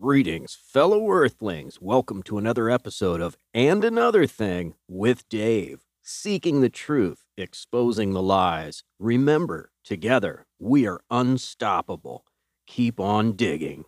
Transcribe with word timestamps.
Greetings, 0.00 0.54
fellow 0.54 1.10
Earthlings. 1.10 1.80
Welcome 1.80 2.22
to 2.24 2.38
another 2.38 2.70
episode 2.70 3.20
of 3.20 3.36
And 3.52 3.82
Another 3.84 4.26
Thing 4.26 4.74
with 4.86 5.28
Dave. 5.28 5.86
Seeking 6.02 6.60
the 6.60 6.68
truth, 6.68 7.24
exposing 7.36 8.12
the 8.12 8.22
lies. 8.22 8.84
Remember, 9.00 9.72
together, 9.84 10.46
we 10.58 10.86
are 10.86 11.00
unstoppable. 11.10 12.24
Keep 12.66 13.00
on 13.00 13.32
digging. 13.32 13.86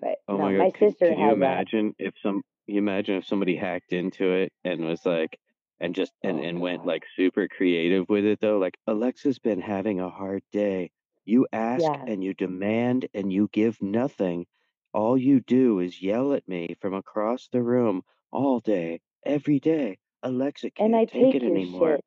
But 0.00 0.18
Oh 0.28 0.36
no, 0.36 0.38
my 0.38 0.52
my 0.52 0.70
god, 0.70 0.74
could, 0.74 0.92
sister 0.92 1.08
could 1.08 1.18
you 1.18 1.30
has 1.30 1.38
that. 1.40 1.66
imagine 1.66 1.94
if 1.98 2.14
some 2.22 2.42
you 2.66 2.78
imagine 2.78 3.16
if 3.16 3.26
somebody 3.26 3.56
hacked 3.56 3.92
into 3.92 4.32
it 4.32 4.52
and 4.64 4.84
was 4.84 5.04
like 5.06 5.38
and 5.80 5.94
just 5.94 6.12
and, 6.22 6.40
Oh 6.40 6.44
and 6.44 6.60
went 6.60 6.86
like 6.86 7.04
super 7.16 7.48
creative 7.48 8.08
with 8.08 8.24
it 8.24 8.40
though, 8.40 8.58
like 8.58 8.76
Alexa's 8.86 9.38
been 9.38 9.60
having 9.60 10.00
a 10.00 10.10
hard 10.10 10.42
day. 10.52 10.90
You 11.28 11.46
ask 11.52 11.84
Yeah. 11.84 12.04
and 12.06 12.24
you 12.24 12.34
demand 12.34 13.08
and 13.14 13.32
you 13.32 13.50
give 13.52 13.82
nothing. 13.82 14.46
All 14.94 15.18
you 15.18 15.40
do 15.40 15.80
is 15.80 16.02
yell 16.02 16.34
at 16.34 16.48
me 16.48 16.76
from 16.80 16.94
across 16.94 17.48
the 17.48 17.62
room 17.62 18.02
all 18.32 18.60
day, 18.60 19.02
every 19.26 19.60
day. 19.60 19.98
Alexa 20.24 20.70
And 20.78 20.96
I 20.96 21.04
can't 21.04 21.10
take 21.12 21.34
take 21.34 21.34
it 21.34 21.44
your 21.44 21.56
anymore. 21.56 21.96
shit. 21.96 22.04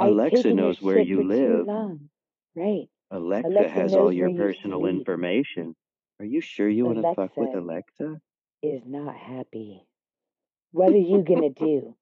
Alexa 0.00 0.48
taken 0.48 0.58
your 0.58 0.74
knows 0.74 0.82
where 0.82 0.98
shit 0.98 1.08
you 1.08 1.16
for 1.16 1.24
too 1.24 1.28
live. 1.28 1.66
long. 1.66 2.10
Right. 2.56 2.88
Alexa 3.12 3.48
Alexa 3.48 3.68
has 3.68 3.96
all 3.96 4.12
knows 4.12 4.14
your 4.14 4.28
where 4.28 4.38
you 4.38 4.38
personal 4.38 4.78
sleep. 4.78 5.08
information. 5.08 5.76
Are 6.20 6.26
you 6.26 6.40
sure 6.42 6.68
you 6.68 6.86
want 6.86 6.98
to 6.98 7.04
fuck 7.14 7.38
with 7.38 7.54
Alexa 7.54 8.04
Alexa? 8.04 8.20
is 8.62 8.82
not 8.86 9.16
happy. 9.16 9.86
What 10.72 10.92
are 10.92 10.96
you 10.98 11.22
gonna 11.24 11.50
do 11.50 11.96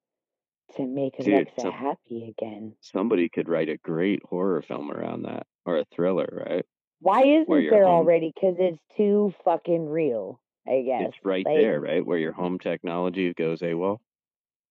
to 0.75 0.85
make 0.87 1.17
Dude, 1.17 1.47
Alexa 1.47 1.61
some, 1.61 1.71
happy 1.71 2.29
again? 2.29 2.75
somebody 2.81 3.29
could 3.29 3.47
write 3.49 3.69
a 3.69 3.77
great 3.77 4.21
horror 4.25 4.61
film 4.61 4.91
around 4.91 5.23
that 5.23 5.47
or 5.65 5.77
a 5.77 5.85
thriller, 5.85 6.43
right? 6.47 6.65
Why 6.99 7.23
isn't 7.23 7.69
there 7.69 7.85
home 7.85 8.07
already? 8.07 8.31
Because 8.33 8.55
it's 8.59 8.79
too 8.95 9.33
fucking 9.43 9.89
real, 9.89 10.41
I 10.67 10.81
guess. 10.81 11.09
it's 11.09 11.25
right 11.25 11.45
Like 11.45 11.55
there, 11.57 11.79
right? 11.81 12.05
Where 12.05 12.17
your 12.17 12.31
home 12.33 12.59
technology 12.59 13.33
goes 13.33 13.61
AWOL. 13.61 13.99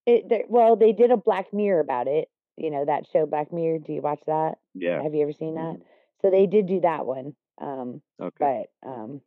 it. 0.06 0.48
Well, 0.50 0.76
they 0.76 0.92
did 0.92 1.10
a 1.10 1.16
Black 1.16 1.52
Mirror 1.52 1.80
about 1.80 2.08
it. 2.08 2.28
You 2.56 2.70
know 2.70 2.84
that 2.84 3.06
show 3.12 3.26
Black 3.26 3.52
Mirror. 3.52 3.78
Do 3.80 3.92
you 3.92 4.02
watch 4.02 4.20
that? 4.26 4.58
Yeah. 4.74 5.02
Have 5.02 5.14
you 5.14 5.22
ever 5.22 5.32
seen 5.32 5.54
that? 5.54 5.76
Mhm. 5.78 5.82
So 6.22 6.30
they 6.30 6.46
did 6.46 6.66
do 6.66 6.80
that 6.80 7.06
one. 7.06 7.34
Um, 7.58 8.02
Okay. 8.20 8.64
but 8.82 8.88
um, 8.88 9.22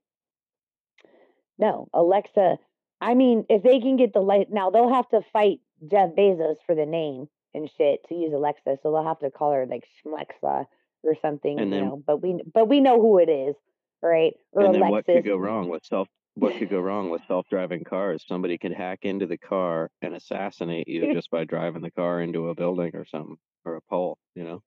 no, 1.58 1.88
Alexa. 1.94 2.58
I 3.02 3.16
mean, 3.16 3.46
if 3.50 3.64
they 3.64 3.80
can 3.80 3.98
get 3.98 4.14
the 4.14 4.22
light 4.22 4.50
now, 4.52 4.70
they'll 4.70 4.94
have 4.94 5.10
to 5.10 5.22
fight 5.34 5.60
Jeff 5.90 6.12
Bezos 6.18 6.56
for 6.66 6.76
the 6.76 6.86
name 6.86 7.28
and 7.54 7.70
shit 7.78 8.02
to 8.10 8.16
use 8.16 8.34
Alexa. 8.34 8.78
So 8.82 8.92
they'll 8.92 9.04
have 9.04 9.20
to 9.20 9.32
call 9.32 9.54
her 9.54 9.66
like 9.66 9.84
Schmlexa 10.06 10.66
or 11.04 11.16
something, 11.22 11.60
And 11.60 11.72
you 11.72 11.80
then 11.80 11.88
know. 11.88 12.04
But 12.06 12.22
we 12.22 12.42
but 12.54 12.68
we 12.68 12.80
know 12.80 13.00
who 13.02 13.20
it 13.20 13.30
is, 13.30 13.56
right? 14.02 14.34
Or 14.52 14.66
and 14.66 14.76
then 14.76 14.88
what 14.88 15.06
could 15.06 15.26
go 15.26 15.38
wrong 15.38 15.70
with 15.70 15.86
self 15.86 16.08
what 16.36 16.58
could 16.58 16.70
go 16.70 16.80
wrong 16.82 17.10
with 17.10 17.22
self-driving 17.28 17.84
cars? 17.84 18.26
Somebody 18.28 18.58
could 18.58 18.74
hack 18.74 19.00
into 19.04 19.28
the 19.28 19.38
car 19.38 19.90
and 20.02 20.16
assassinate 20.16 20.88
you 20.88 21.14
just 21.14 21.30
by 21.30 21.44
driving 21.44 21.82
the 21.82 21.92
car 21.92 22.22
into 22.22 22.50
a 22.50 22.56
building 22.56 22.92
or 22.96 23.06
something 23.06 23.38
or 23.66 23.76
a 23.76 23.82
pole, 23.82 24.18
you 24.36 24.44
know? 24.44 24.62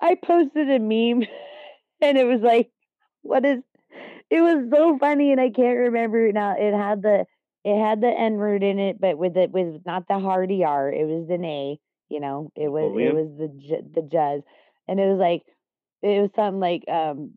I 0.00 0.16
posted 0.22 0.68
a 0.68 0.78
meme, 0.78 1.26
and 2.02 2.18
it 2.18 2.24
was 2.24 2.40
like, 2.40 2.70
what 3.22 3.44
is? 3.44 3.60
It 4.30 4.40
was 4.40 4.68
so 4.70 4.98
funny, 4.98 5.32
and 5.32 5.40
I 5.40 5.50
can't 5.50 5.78
remember 5.78 6.30
now. 6.32 6.56
It 6.58 6.74
had 6.74 7.02
the 7.02 7.26
it 7.64 7.80
had 7.80 8.00
the 8.00 8.08
N 8.08 8.34
word 8.34 8.62
in 8.62 8.78
it, 8.78 9.00
but 9.00 9.16
with 9.18 9.36
it 9.36 9.50
was 9.50 9.80
not 9.86 10.06
the 10.08 10.18
hard 10.18 10.50
ER. 10.50 10.92
It 10.92 11.06
was 11.06 11.26
the 11.28 11.38
nay. 11.38 11.78
You 12.08 12.20
know, 12.20 12.52
it 12.54 12.68
was 12.68 12.92
it 13.08 13.14
was 13.14 13.38
the 13.38 13.48
j- 13.48 13.88
the 13.94 14.02
jazz, 14.02 14.42
and 14.86 15.00
it 15.00 15.06
was 15.06 15.18
like 15.18 15.42
it 16.02 16.20
was 16.20 16.30
something 16.36 16.60
like 16.60 16.84
um 16.88 17.32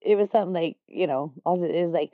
it 0.00 0.16
was 0.16 0.28
something 0.32 0.52
like 0.52 0.76
you 0.88 1.06
know 1.06 1.32
also 1.44 1.64
it 1.64 1.84
was 1.86 1.94
like 1.94 2.10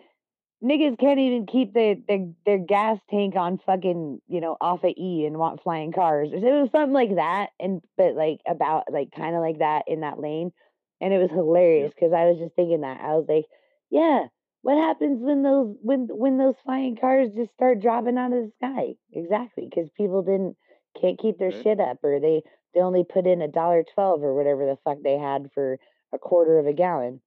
niggas 0.62 0.98
can't 0.98 1.18
even 1.18 1.46
keep 1.46 1.72
their 1.72 1.96
their 2.06 2.28
their 2.45 2.58
gas 2.58 2.98
tank 3.11 3.34
on 3.36 3.58
fucking 3.64 4.20
you 4.28 4.40
know 4.40 4.56
off 4.61 4.84
of 4.84 4.92
E 4.96 5.24
and 5.27 5.39
want 5.39 5.62
flying 5.62 5.92
cars. 5.92 6.28
It 6.33 6.40
was 6.40 6.68
something 6.72 6.92
like 6.92 7.16
that, 7.16 7.48
and 7.58 7.80
but 7.96 8.14
like 8.14 8.40
about 8.46 8.84
like 8.92 9.11
kind 9.16 9.34
of 9.34 9.40
like 9.40 9.58
that 9.58 9.84
in 9.86 10.00
that 10.00 10.20
lane, 10.20 10.52
and 11.00 11.12
it 11.12 11.18
was 11.18 11.30
hilarious 11.30 11.92
because 11.95 12.12
I 12.12 12.27
was 12.27 12.39
just 12.39 12.55
thinking 12.55 12.83
that 12.83 13.00
I 13.00 13.14
was 13.14 13.27
like, 13.28 13.45
yeah, 13.90 14.27
what 14.66 14.78
happens 14.78 15.22
when 15.22 15.44
those 15.44 15.77
when 15.80 16.08
when 16.10 16.38
those 16.38 16.56
flying 16.64 16.96
cars 16.96 17.28
just 17.36 17.52
start 17.52 17.78
dropping 17.80 18.18
out 18.18 18.32
of 18.32 18.46
the 18.46 18.50
sky? 18.56 18.94
Exactly, 19.12 19.68
because 19.70 19.88
people 19.96 20.24
didn't 20.24 20.56
can't 21.00 21.20
keep 21.20 21.38
their 21.38 21.52
Right. 21.52 21.62
shit 21.62 21.78
up, 21.78 22.02
or 22.02 22.18
they 22.18 22.42
they 22.74 22.80
only 22.80 23.04
put 23.04 23.28
in 23.28 23.42
a 23.42 23.46
dollar 23.46 23.84
twelve 23.94 24.24
or 24.24 24.34
whatever 24.34 24.66
the 24.66 24.77
fuck 24.82 24.98
they 25.04 25.18
had 25.18 25.52
for 25.54 25.78
a 26.12 26.18
quarter 26.18 26.58
of 26.58 26.66
a 26.66 26.72
gallon. 26.72 27.20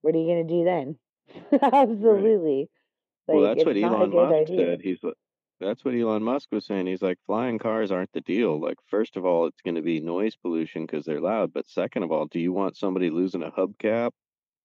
What 0.00 0.14
are 0.14 0.18
you 0.18 0.28
gonna 0.28 0.44
do 0.44 0.64
then? 0.64 0.96
Right. 1.52 1.74
Absolutely. 1.74 2.70
Well, 3.26 3.42
that's 3.42 3.66
what 3.66 3.76
it's 3.76 3.82
not 3.82 3.92
a 3.92 3.96
Elon 3.96 4.10
Musk 4.10 4.50
idea. 4.50 4.56
said. 4.56 4.80
He's 4.80 4.98
that's 5.60 5.84
what 5.84 5.94
Elon 5.94 6.22
Musk 6.22 6.48
was 6.52 6.64
saying. 6.64 6.86
He's 6.86 7.02
like, 7.02 7.18
flying 7.26 7.58
cars 7.58 7.90
aren't 7.90 8.12
the 8.12 8.22
deal. 8.22 8.58
Like, 8.58 8.78
first 8.86 9.18
of 9.18 9.26
all, 9.26 9.46
it's 9.46 9.60
going 9.60 9.74
to 9.74 9.82
be 9.82 10.00
noise 10.00 10.36
pollution 10.36 10.86
because 10.86 11.04
they're 11.04 11.20
loud. 11.20 11.52
But 11.52 11.68
second 11.68 12.04
of 12.04 12.12
all, 12.12 12.26
do 12.26 12.38
you 12.38 12.52
want 12.52 12.78
somebody 12.78 13.10
losing 13.10 13.42
a 13.42 13.50
hubcap? 13.50 14.12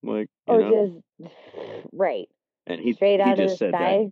Like, 0.03 0.30
you 0.47 0.53
Or 0.53 0.62
know? 0.62 1.02
just 1.19 1.34
right. 1.94 2.28
And 2.68 2.80
he 2.80 2.94
Straight 2.94 3.19
he 3.19 3.22
out 3.22 3.34
of 3.34 3.38
the 3.38 3.44
just 3.47 3.58
said 3.58 3.74
that 3.74 4.12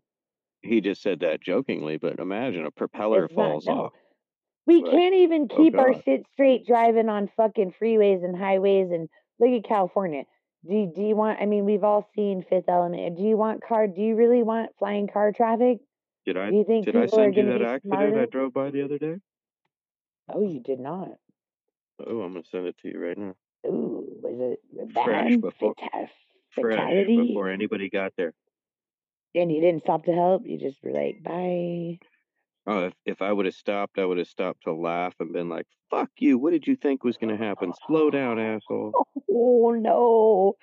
he 0.61 0.81
just 0.81 1.01
said 1.01 1.19
that 1.21 1.41
jokingly. 1.41 1.97
But 1.97 2.19
imagine 2.19 2.65
a 2.65 2.71
propeller 2.71 3.25
It's 3.25 3.35
not 3.35 3.51
falls 3.51 3.65
no. 3.67 3.73
off. 3.73 3.93
We 4.67 4.83
can't 4.83 5.15
even 5.15 5.47
oh 5.51 5.57
keep 5.57 5.75
our 5.75 5.93
shit 6.03 6.25
straight 6.33 6.65
driving 6.65 7.09
on 7.09 7.29
fucking 7.35 7.73
freeways 7.81 8.23
and 8.23 8.37
highways 8.37 8.91
and 8.91 9.09
look 9.39 9.51
at 9.51 9.67
California. 9.67 10.23
Do 10.67 10.75
you, 10.75 10.91
do 10.95 11.01
you 11.01 11.15
want 11.15 11.41
I 11.41 11.45
mean 11.45 11.65
we've 11.65 11.83
all 11.83 12.07
seen 12.15 12.45
Fifth 12.47 12.69
Element. 12.69 13.17
Do 13.17 13.23
you 13.23 13.35
want 13.37 13.63
car 13.63 13.87
do 13.87 14.01
you 14.01 14.15
really 14.15 14.43
want 14.43 14.69
flying 14.77 15.07
car 15.07 15.31
traffic? 15.31 15.79
Did 16.25 16.37
I 16.37 16.51
Do 16.51 16.57
you 16.57 16.63
think 16.63 16.85
did 16.85 16.95
I 16.95 17.07
send 17.07 17.35
you 17.35 17.45
that 17.45 17.61
accident 17.63 17.81
smarter? 17.83 18.19
I 18.21 18.25
drove 18.27 18.53
by 18.53 18.69
the 18.69 18.83
other 18.83 18.99
day? 18.99 19.15
Oh, 20.29 20.41
you 20.41 20.59
did 20.59 20.79
not. 20.79 21.09
Oh, 22.05 22.21
I'm 22.21 22.33
gonna 22.33 22.43
send 22.45 22.67
it 22.67 22.77
to 22.79 22.89
you 22.89 22.99
right 22.99 23.17
now. 23.17 23.35
Ooh, 23.67 24.05
was 24.21 24.57
it 24.73 24.91
Fresh 24.93 25.31
bad? 25.31 25.41
before 25.41 25.73
Fata- 25.79 26.07
fresh 26.53 27.05
before 27.07 27.49
anybody 27.49 27.89
got 27.89 28.13
there. 28.17 28.33
And 29.35 29.51
you 29.51 29.61
didn't 29.61 29.83
stop 29.83 30.05
to 30.05 30.13
help? 30.13 30.43
You 30.45 30.57
just 30.59 30.77
were 30.83 30.91
like, 30.91 31.23
bye. 31.23 31.99
Oh, 32.67 32.85
if 32.87 32.93
if 33.05 33.21
I 33.21 33.31
would 33.31 33.45
have 33.45 33.55
stopped, 33.55 33.97
I 33.97 34.05
would 34.05 34.17
have 34.17 34.27
stopped 34.27 34.63
to 34.63 34.73
laugh 34.73 35.15
and 35.19 35.33
been 35.33 35.49
like, 35.49 35.65
"Fuck 35.89 36.11
you! 36.19 36.37
What 36.37 36.51
did 36.51 36.67
you 36.67 36.75
think 36.75 37.03
was 37.03 37.17
gonna 37.17 37.37
happen? 37.37 37.73
Slow 37.87 38.09
down, 38.11 38.37
asshole." 38.39 38.91
Oh 39.33 39.71
no. 39.71 40.55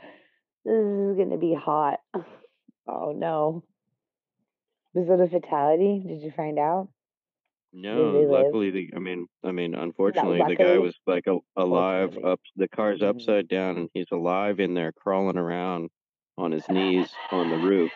This 0.64 0.74
is 0.74 1.16
gonna 1.16 1.38
be 1.38 1.54
hot. 1.54 2.00
Oh 2.90 3.12
no. 3.14 3.64
Was 4.94 5.08
it 5.10 5.20
a 5.20 5.28
fatality? 5.28 6.02
Did 6.06 6.22
you 6.22 6.30
find 6.34 6.58
out? 6.58 6.88
No, 7.72 8.20
luckily 8.26 8.70
the 8.70 8.90
I 8.96 8.98
mean 8.98 9.26
I 9.44 9.52
mean 9.52 9.74
unfortunately 9.74 10.42
the 10.46 10.56
guy 10.56 10.78
was 10.78 10.94
like 11.06 11.26
a, 11.26 11.38
alive 11.56 12.16
up 12.24 12.40
the 12.56 12.68
car's 12.68 13.00
Mhm. 13.00 13.08
upside 13.08 13.48
down 13.48 13.76
and 13.76 13.90
he's 13.92 14.10
alive 14.10 14.58
in 14.58 14.74
there 14.74 14.92
crawling 14.92 15.36
around 15.36 15.90
on 16.38 16.52
his 16.52 16.68
knees 16.68 17.12
on 17.32 17.50
the 17.50 17.56
roof 17.56 17.92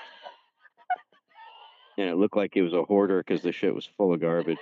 and 1.97 2.09
it 2.09 2.16
looked 2.16 2.37
like 2.37 2.53
he 2.55 2.62
was 2.62 2.72
a 2.72 2.82
hoarder 2.84 3.19
because 3.19 3.43
the 3.43 3.53
shit 3.53 3.75
was 3.75 3.87
full 3.87 4.12
of 4.12 4.21
garbage. 4.21 4.59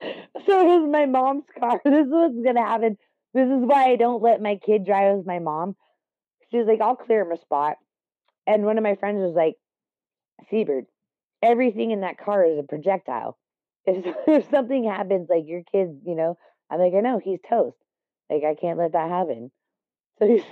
So 0.46 0.60
it 0.60 0.80
was 0.80 0.90
my 0.90 1.06
mom's 1.06 1.44
car. 1.58 1.80
This 1.84 2.06
is 2.06 2.12
what's 2.12 2.34
gonna 2.44 2.60
happen. 2.64 2.98
This 3.32 3.48
is 3.48 3.64
why 3.64 3.86
I 3.90 3.96
don't 3.96 4.22
let 4.22 4.42
my 4.42 4.56
kid 4.56 4.84
drive 4.84 5.16
with 5.16 5.26
my 5.26 5.38
mom. 5.38 5.74
She 6.50 6.58
was 6.58 6.66
like, 6.66 6.80
I'll 6.80 6.94
clear 6.96 7.22
him 7.22 7.32
a 7.32 7.38
spot. 7.40 7.78
And 8.46 8.64
one 8.64 8.76
of 8.78 8.84
my 8.84 8.94
friends 8.96 9.18
was 9.18 9.34
like, 9.34 9.56
Seabird, 10.50 10.86
everything 11.42 11.90
in 11.90 12.02
that 12.02 12.18
car 12.18 12.44
is 12.44 12.58
a 12.58 12.62
projectile. 12.62 13.38
If, 13.86 14.16
if 14.26 14.50
something 14.50 14.84
happens, 14.84 15.28
like 15.28 15.44
your 15.46 15.62
kid, 15.70 16.00
you 16.04 16.14
know, 16.14 16.36
I'm 16.70 16.80
like, 16.80 16.92
I 16.94 17.00
know, 17.00 17.20
he's 17.22 17.40
toast. 17.48 17.76
Like 18.30 18.42
I 18.44 18.54
can't 18.60 18.78
let 18.78 18.92
that 18.92 19.10
happen. 19.10 19.50
So 20.18 20.26
he's 20.28 20.42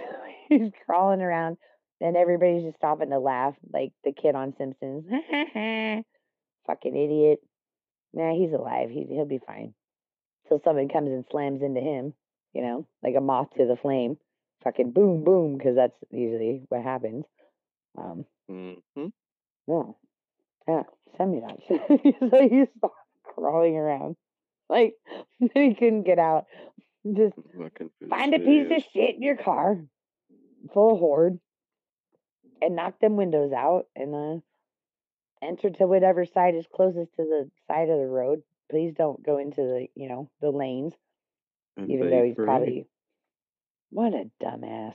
he's 0.48 0.70
crawling 0.86 1.20
around 1.22 1.56
and 2.00 2.16
everybody's 2.16 2.64
just 2.64 2.76
stopping 2.76 3.10
to 3.10 3.18
laugh, 3.18 3.54
like 3.72 3.92
the 4.04 4.12
kid 4.12 4.34
on 4.34 4.54
Simpsons. 4.58 5.04
Fucking 6.66 6.96
idiot. 6.96 7.40
Nah, 8.12 8.34
he's 8.34 8.52
alive. 8.52 8.90
He 8.90 9.06
he'll 9.08 9.26
be 9.26 9.40
fine. 9.44 9.74
Till 10.48 10.60
someone 10.64 10.88
comes 10.88 11.08
and 11.10 11.24
slams 11.30 11.62
into 11.62 11.80
him, 11.80 12.14
you 12.52 12.62
know, 12.62 12.86
like 13.02 13.14
a 13.16 13.20
moth 13.20 13.48
to 13.56 13.66
the 13.66 13.76
flame. 13.76 14.18
Fucking 14.62 14.92
boom, 14.92 15.24
boom, 15.24 15.56
because 15.56 15.76
that's 15.76 15.96
usually 16.10 16.62
what 16.68 16.82
happens. 16.82 17.24
Um, 17.98 18.24
hmm 18.48 19.06
yeah, 19.66 19.82
yeah. 20.68 20.82
Send 21.16 21.32
me 21.32 21.40
that 21.40 21.58
so 21.68 21.98
he 21.98 22.12
started 22.28 22.68
crawling 23.34 23.76
around, 23.76 24.16
like 24.68 24.94
he 25.38 25.74
couldn't 25.74 26.04
get 26.04 26.18
out. 26.18 26.46
Just 27.06 27.34
find 28.08 28.34
a 28.34 28.38
piece 28.38 28.70
of 28.70 28.82
shit 28.92 29.16
in 29.16 29.22
your 29.22 29.36
car, 29.36 29.78
full 30.72 30.94
of 30.94 30.98
hoard, 30.98 31.38
and 32.62 32.76
knock 32.76 32.98
them 33.00 33.16
windows 33.16 33.52
out, 33.52 33.86
and 33.94 34.14
uh, 34.14 35.46
enter 35.46 35.70
to 35.70 35.86
whatever 35.86 36.24
side 36.24 36.54
is 36.54 36.66
closest 36.74 37.14
to 37.16 37.22
the 37.22 37.50
side 37.68 37.90
of 37.90 37.98
the 37.98 38.06
road. 38.06 38.42
Please 38.70 38.94
don't 38.96 39.24
go 39.24 39.36
into 39.38 39.60
the, 39.60 39.86
you 39.94 40.08
know, 40.08 40.30
the 40.40 40.50
lanes. 40.50 40.94
And 41.76 41.90
even 41.90 42.08
though 42.10 42.24
he's 42.24 42.36
probably 42.36 42.86
what 43.90 44.14
a 44.14 44.30
dumbass. 44.42 44.94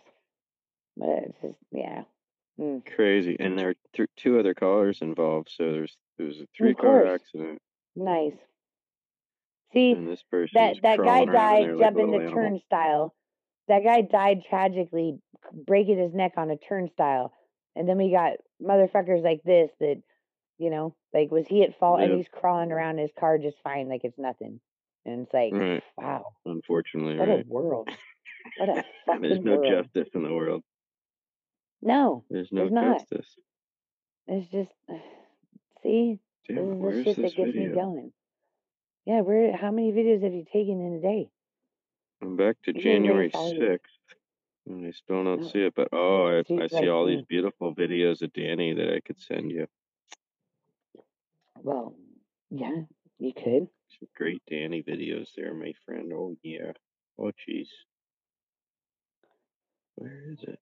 But 0.97 1.09
it's 1.09 1.41
just 1.41 1.57
yeah. 1.71 2.03
Mm, 2.59 2.85
Crazy. 2.95 3.37
And 3.39 3.57
there 3.57 3.69
are 3.69 3.75
th- 3.93 4.09
two 4.17 4.39
other 4.39 4.53
cars 4.53 4.99
involved, 5.01 5.49
so 5.55 5.71
there's 5.71 5.95
there 6.17 6.27
was 6.27 6.39
a 6.41 6.47
three 6.55 6.73
car 6.73 7.05
accident, 7.05 7.61
nice. 7.95 8.33
See, 9.73 9.91
and 9.91 10.07
this 10.07 10.23
that 10.53 10.81
that 10.81 10.97
guy 11.03 11.25
crawling 11.25 11.29
around 11.29 11.35
died 11.35 11.61
there 11.61 11.75
like 11.75 11.81
a 11.81 11.85
jumping 11.85 11.99
little 11.99 12.19
the 12.19 12.25
animal. 12.25 12.33
turnstile. 12.33 13.15
That 13.67 13.83
guy 13.83 14.01
died 14.01 14.43
tragically, 14.49 15.19
breaking 15.53 15.99
his 15.99 16.13
neck 16.13 16.33
on 16.37 16.49
a 16.49 16.57
turnstile. 16.57 17.33
And 17.75 17.87
then 17.87 17.97
we 17.97 18.11
got 18.11 18.37
motherfuckers 18.61 19.23
like 19.23 19.43
this 19.43 19.69
that, 19.79 20.01
you 20.57 20.69
know, 20.71 20.95
like 21.13 21.29
was 21.31 21.47
he 21.47 21.63
at 21.63 21.77
fault? 21.79 22.01
And 22.01 22.11
Yeah. 22.11 22.17
he's 22.17 22.27
crawling 22.31 22.71
around 22.71 22.97
his 22.97 23.11
car 23.19 23.37
just 23.37 23.57
fine, 23.63 23.87
like 23.89 24.03
it's 24.03 24.17
nothing. 24.17 24.59
And 25.05 25.21
it's 25.21 25.33
like, 25.33 25.53
Right. 25.53 25.83
wow, 25.97 26.33
Unfortunately, 26.45 27.17
what 27.17 27.29
right. 27.29 27.45
a 27.45 27.47
world! 27.47 27.89
What 28.57 28.69
a 28.69 28.83
There's 29.21 29.39
fucking 29.39 29.43
no 29.43 29.57
world! 29.57 29.85
justice 29.85 30.09
in 30.15 30.23
the 30.23 30.33
world. 30.33 30.63
No, 31.81 32.23
There's 32.29 32.51
no 32.51 32.61
there's 32.61 32.71
not. 32.71 33.01
justice. 33.01 33.35
It's 34.27 34.49
just, 34.51 34.71
see, 35.83 36.19
this 36.55 36.57
Damn, 36.57 36.85
is 36.85 36.95
the 36.95 37.03
shit 37.03 37.15
this 37.17 37.33
that 37.33 37.37
gets 37.37 37.55
me 37.55 37.67
video? 37.67 37.75
going. 37.75 38.11
Yeah, 39.05 39.21
where? 39.21 39.55
How 39.55 39.71
many 39.71 39.91
videos 39.91 40.23
have 40.23 40.33
you 40.33 40.45
taken 40.51 40.81
in 40.81 40.93
a 40.95 41.01
day? 41.01 41.29
I'm 42.21 42.35
back 42.35 42.57
to 42.63 42.71
You 42.71 42.81
really 42.83 42.83
January 42.83 43.29
follow 43.29 43.53
you. 43.53 43.59
6th. 43.59 43.79
And 44.67 44.85
I 44.85 44.91
still 44.91 45.23
don't 45.23 45.41
No, 45.41 45.47
see 45.47 45.59
it, 45.59 45.73
but 45.75 45.87
oh, 45.93 46.27
I, 46.27 46.43
see, 46.43 46.55
I 46.55 46.57
like 46.57 46.71
see 46.71 46.89
all 46.89 47.05
these 47.05 47.23
beautiful 47.23 47.73
videos 47.73 48.21
of 48.21 48.33
Danny 48.33 48.73
that 48.73 48.93
I 48.93 48.99
could 48.99 49.19
send 49.19 49.49
you. 49.51 49.67
Well, 51.61 51.95
yeah, 52.51 52.83
you 53.17 53.33
could. 53.33 53.67
Some 53.99 54.07
great 54.15 54.41
Danny 54.49 54.83
videos 54.83 55.29
there, 55.35 55.53
my 55.53 55.73
friend. 55.85 56.11
Oh, 56.13 56.35
yeah. 56.43 56.73
Oh, 57.17 57.31
jeez. 57.47 57.67
Where 59.95 60.23
is 60.31 60.39
it? 60.43 60.59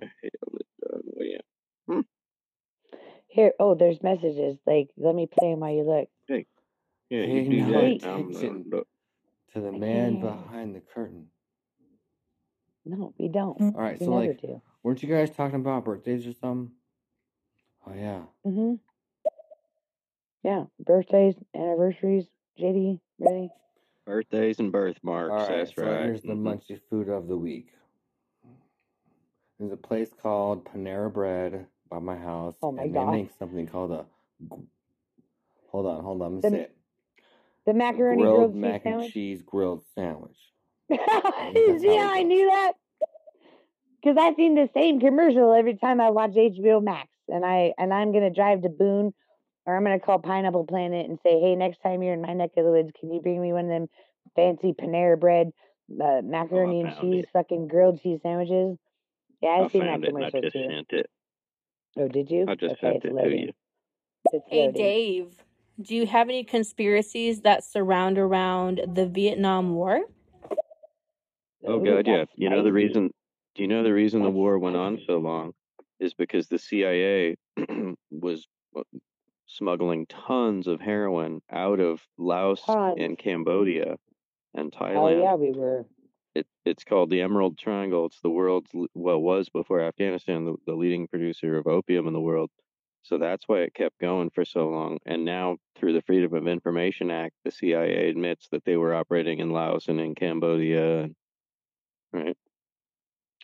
Where 0.00 0.10
I 0.10 0.26
it 0.26 0.32
done. 0.80 1.00
Well, 1.04 1.26
yeah. 1.26 2.00
Here, 3.28 3.52
oh, 3.60 3.74
there's 3.76 4.02
messages. 4.02 4.58
Like, 4.66 4.90
let 4.96 5.14
me 5.14 5.26
play 5.26 5.52
'em 5.52 5.60
while 5.60 5.70
you 5.72 5.84
look. 5.84 6.08
Hey, 6.26 6.46
Yeah, 7.10 7.24
Pay 7.26 7.42
you 7.44 7.50
do 7.50 7.56
no 7.66 7.72
that. 7.72 8.08
I'm, 8.08 8.30
attention 8.30 8.64
look, 8.70 8.88
to 9.52 9.60
the 9.60 9.72
man 9.72 10.20
behind 10.20 10.74
the 10.74 10.80
curtain. 10.80 11.30
No, 12.84 13.14
we 13.18 13.28
don't. 13.28 13.60
All 13.60 13.70
right, 13.80 14.00
We 14.00 14.06
so 14.06 14.12
like, 14.12 14.40
do. 14.40 14.60
weren't 14.82 15.02
you 15.02 15.08
guys 15.08 15.30
talking 15.30 15.60
about 15.60 15.84
birthdays 15.84 16.26
or 16.26 16.32
something? 16.32 16.74
Oh 17.86 17.94
yeah. 17.94 18.22
Mm-hmm. 18.46 18.74
Yeah, 20.42 20.64
birthdays, 20.80 21.34
anniversaries. 21.54 22.26
JD, 22.58 23.00
really? 23.18 23.50
birthdays 24.06 24.58
and 24.58 24.72
birthmarks. 24.72 25.30
right, 25.30 25.58
That's 25.58 25.74
so 25.74 25.82
right. 25.84 26.02
here's 26.04 26.22
the 26.22 26.34
Mhm. 26.34 26.42
munchy 26.42 26.80
food 26.90 27.08
of 27.08 27.28
the 27.28 27.36
week. 27.36 27.72
There's 29.60 29.72
a 29.72 29.76
place 29.76 30.08
called 30.22 30.64
Panera 30.64 31.12
Bread 31.12 31.66
by 31.90 31.98
my 31.98 32.16
house, 32.16 32.54
Oh 32.62 32.72
my 32.72 32.84
and 32.84 32.94
God. 32.94 33.12
they 33.12 33.18
make 33.18 33.30
something 33.38 33.66
called 33.66 33.92
a. 33.92 34.06
Hold 35.70 35.86
on, 35.86 36.02
hold 36.02 36.22
on. 36.22 36.40
Let 36.40 36.50
me 36.52 36.58
The 36.58 36.64
it. 36.64 36.76
The 37.66 37.74
macaroni 37.74 38.22
grilled 38.22 38.32
grilled 38.32 38.52
cheese 38.54 38.60
mac 38.62 38.86
and 38.86 38.94
sandwich. 38.94 39.12
cheese 39.12 39.42
grilled 39.42 39.84
sandwich. 39.94 40.38
that's 40.88 41.02
See 41.04 41.86
how 41.86 41.98
how 41.98 42.06
it 42.06 42.14
I 42.14 42.22
goes. 42.22 42.26
knew 42.26 42.46
that? 42.48 42.72
Because 44.02 44.16
I've 44.18 44.34
seen 44.36 44.54
the 44.54 44.70
same 44.72 44.98
commercial 44.98 45.52
every 45.52 45.76
time 45.76 46.00
I 46.00 46.08
watch 46.08 46.30
HBO 46.30 46.82
Max, 46.82 47.08
and 47.28 47.44
I 47.44 47.74
and 47.76 47.92
I'm 47.92 48.12
gonna 48.12 48.30
drive 48.30 48.62
to 48.62 48.70
Boone, 48.70 49.12
or 49.66 49.76
I'm 49.76 49.84
gonna 49.84 50.00
call 50.00 50.20
Pineapple 50.20 50.64
Planet 50.64 51.06
and 51.06 51.18
say, 51.22 51.38
hey, 51.38 51.54
next 51.54 51.82
time 51.82 52.02
you're 52.02 52.14
in 52.14 52.22
my 52.22 52.32
neck 52.32 52.52
of 52.56 52.64
the 52.64 52.70
woods, 52.70 52.92
can 52.98 53.12
you 53.12 53.20
bring 53.20 53.42
me 53.42 53.52
one 53.52 53.66
of 53.66 53.70
them 53.70 53.88
fancy 54.36 54.72
Panera 54.72 55.20
Bread, 55.20 55.50
uh, 56.02 56.22
macaroni 56.24 56.80
and 56.80 56.88
Oh, 56.88 56.94
found 56.94 57.12
cheese, 57.12 57.24
it. 57.24 57.28
fucking 57.34 57.68
grilled 57.68 58.00
cheese 58.00 58.20
sandwiches? 58.22 58.78
Yeah, 59.42 59.48
I 59.50 59.64
I've 59.64 59.72
seen 59.72 59.80
that 59.82 59.90
found 59.92 60.04
it 60.04 60.14
and 60.14 60.24
I 60.24 60.30
just 60.30 60.52
too. 60.52 60.66
sent 60.68 60.86
it. 60.90 61.06
Oh, 61.98 62.08
did 62.08 62.30
you? 62.30 62.46
I 62.48 62.54
just 62.54 62.72
okay, 62.72 62.80
sent 62.80 62.96
it's 62.96 63.04
it 63.06 63.22
to 63.22 63.36
you. 63.36 63.52
It's 64.32 64.44
Hey, 64.48 64.66
loading. 64.66 64.74
Dave, 64.74 65.34
do 65.80 65.94
you 65.94 66.06
have 66.06 66.28
any 66.28 66.44
conspiracies 66.44 67.40
that 67.42 67.64
surround 67.64 68.18
around 68.18 68.82
the 68.94 69.06
Vietnam 69.06 69.74
War? 69.74 70.00
Oh 71.66 71.80
Ooh, 71.80 71.84
God, 71.84 72.06
yeah. 72.06 72.24
You 72.36 72.50
know 72.50 72.62
the 72.62 72.72
reason? 72.72 73.10
Do 73.54 73.62
you 73.62 73.68
know 73.68 73.82
the 73.82 73.92
reason 73.92 74.22
the 74.22 74.30
war 74.30 74.58
went 74.58 74.76
on 74.76 75.00
so 75.06 75.18
long 75.18 75.52
is 75.98 76.14
because 76.14 76.48
the 76.48 76.58
CIA 76.58 77.36
was 78.10 78.46
uh, 78.76 78.82
smuggling 79.46 80.06
tons 80.06 80.66
of 80.66 80.80
heroin 80.80 81.40
out 81.50 81.80
of 81.80 82.00
Laos 82.18 82.62
Tons. 82.64 82.96
and 82.98 83.18
Cambodia 83.18 83.96
and 84.54 84.72
Thailand. 84.72 84.96
Oh 84.96 85.22
yeah, 85.22 85.34
we 85.34 85.52
were. 85.52 85.84
It 86.34 86.46
it's 86.64 86.84
called 86.84 87.10
the 87.10 87.22
Emerald 87.22 87.58
Triangle. 87.58 88.06
It's 88.06 88.20
the 88.20 88.30
world's 88.30 88.70
well 88.94 89.20
was 89.20 89.48
before 89.48 89.80
Afghanistan 89.80 90.44
the, 90.44 90.54
the 90.66 90.74
leading 90.74 91.08
producer 91.08 91.56
of 91.56 91.66
opium 91.66 92.06
in 92.06 92.12
the 92.12 92.20
world. 92.20 92.50
So 93.02 93.18
that's 93.18 93.48
why 93.48 93.60
it 93.60 93.74
kept 93.74 93.98
going 93.98 94.30
for 94.30 94.44
so 94.44 94.68
long. 94.68 94.98
And 95.06 95.24
now 95.24 95.56
through 95.76 95.94
the 95.94 96.02
Freedom 96.02 96.34
of 96.34 96.46
Information 96.46 97.10
Act, 97.10 97.34
the 97.44 97.50
CIA 97.50 98.10
admits 98.10 98.48
that 98.52 98.64
they 98.64 98.76
were 98.76 98.94
operating 98.94 99.38
in 99.40 99.50
Laos 99.50 99.88
and 99.88 99.98
in 99.98 100.14
Cambodia, 100.14 101.08
right? 102.12 102.36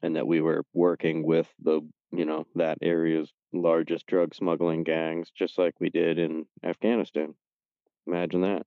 And 0.03 0.17
that 0.17 0.27
we 0.27 0.41
were 0.41 0.63
working 0.75 1.25
with 1.25 1.49
the 1.61 1.81
you 2.13 2.25
know 2.25 2.47
that 2.55 2.79
area's 2.83 3.33
largest 3.53 4.07
drug 4.07 4.35
smuggling 4.35 4.85
gangs, 4.85 5.31
just 5.37 5.59
like 5.59 5.75
we 5.81 5.91
did 5.91 6.19
in 6.19 6.47
Afghanistan. 6.63 7.35
Imagine 8.07 8.43
that. 8.43 8.63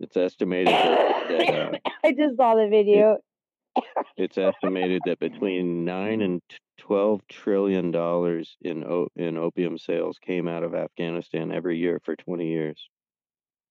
It's 0.00 0.16
estimated 0.16 0.74
that 0.74 1.13
that 1.28 1.48
uh, 1.48 1.90
I 2.04 2.12
just 2.12 2.36
saw 2.36 2.54
the 2.54 2.68
video. 2.68 3.18
It's 4.16 4.38
estimated 4.38 5.02
that 5.06 5.18
between 5.18 5.84
nine 5.84 6.20
and 6.22 6.40
twelve 6.78 7.20
trillion 7.28 7.90
dollars 7.90 8.56
in 8.62 8.84
in 9.16 9.36
opium 9.36 9.78
sales 9.78 10.18
came 10.24 10.46
out 10.48 10.62
of 10.62 10.74
Afghanistan 10.74 11.50
every 11.52 11.78
year 11.78 12.00
for 12.04 12.14
twenty 12.16 12.48
years. 12.48 12.88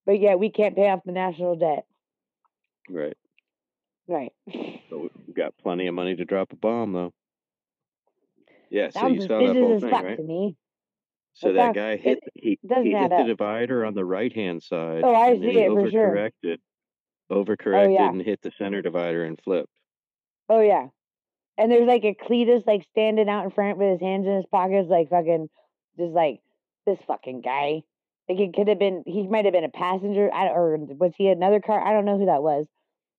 But 0.06 0.20
yeah, 0.20 0.34
we 0.34 0.50
can't 0.50 0.76
pay 0.76 0.90
off 0.90 1.00
the 1.06 1.12
national 1.12 1.56
debt. 1.56 1.86
Right. 2.90 3.16
Right. 4.06 4.32
So 4.90 5.08
we've 5.26 5.34
got 5.36 5.56
plenty 5.62 5.86
of 5.86 5.94
money 5.94 6.14
to 6.16 6.24
drop 6.26 6.52
a 6.52 6.56
bomb, 6.56 6.92
though. 6.92 7.12
Yeah. 8.70 8.90
So 8.90 9.06
you 9.06 9.22
saw 9.22 9.38
that 9.38 9.56
whole 9.56 9.80
thing, 9.80 9.90
right? 9.90 10.16
to 10.18 10.22
me. 10.22 10.56
So 11.32 11.52
that 11.54 11.72
that- 11.72 11.74
guy 11.74 11.90
it- 11.92 12.00
hit 12.00 12.18
he 12.34 12.58
he 12.62 12.90
hit 12.90 12.94
add 12.94 13.10
the 13.10 13.16
up. 13.16 13.26
divider 13.26 13.86
on 13.86 13.94
the 13.94 14.04
right 14.04 14.32
hand 14.32 14.62
side. 14.62 15.02
Oh, 15.02 15.14
I 15.14 15.38
see 15.38 15.58
it 15.58 15.70
for 15.70 15.90
sure. 15.90 16.30
Oh, 17.30 17.44
overcorrected, 17.44 17.88
overcorrected, 17.88 17.94
yeah. 17.94 18.08
and 18.08 18.22
hit 18.22 18.42
the 18.42 18.52
center 18.58 18.82
divider 18.82 19.24
and 19.24 19.40
flipped. 19.42 19.72
Oh 20.48 20.60
yeah. 20.60 20.88
And 21.56 21.70
there's 21.70 21.86
like 21.86 22.04
a 22.04 22.14
Cletus 22.14 22.66
like 22.66 22.86
standing 22.90 23.28
out 23.28 23.44
in 23.44 23.50
front 23.50 23.78
with 23.78 23.92
his 23.92 24.00
hands 24.00 24.26
in 24.26 24.36
his 24.36 24.46
pockets, 24.50 24.88
like 24.90 25.10
fucking 25.10 25.48
just 25.98 26.12
like 26.12 26.40
this 26.86 26.98
fucking 27.06 27.40
guy. 27.40 27.82
Like 28.28 28.40
it 28.40 28.54
could 28.54 28.68
have 28.68 28.78
been 28.78 29.04
he 29.06 29.26
might 29.26 29.44
have 29.44 29.54
been 29.54 29.64
a 29.64 29.70
passenger. 29.70 30.32
I 30.32 30.48
or 30.48 30.76
was 30.76 31.12
he 31.16 31.28
another 31.28 31.60
car? 31.60 31.86
I 31.86 31.92
don't 31.92 32.04
know 32.04 32.18
who 32.18 32.26
that 32.26 32.42
was. 32.42 32.66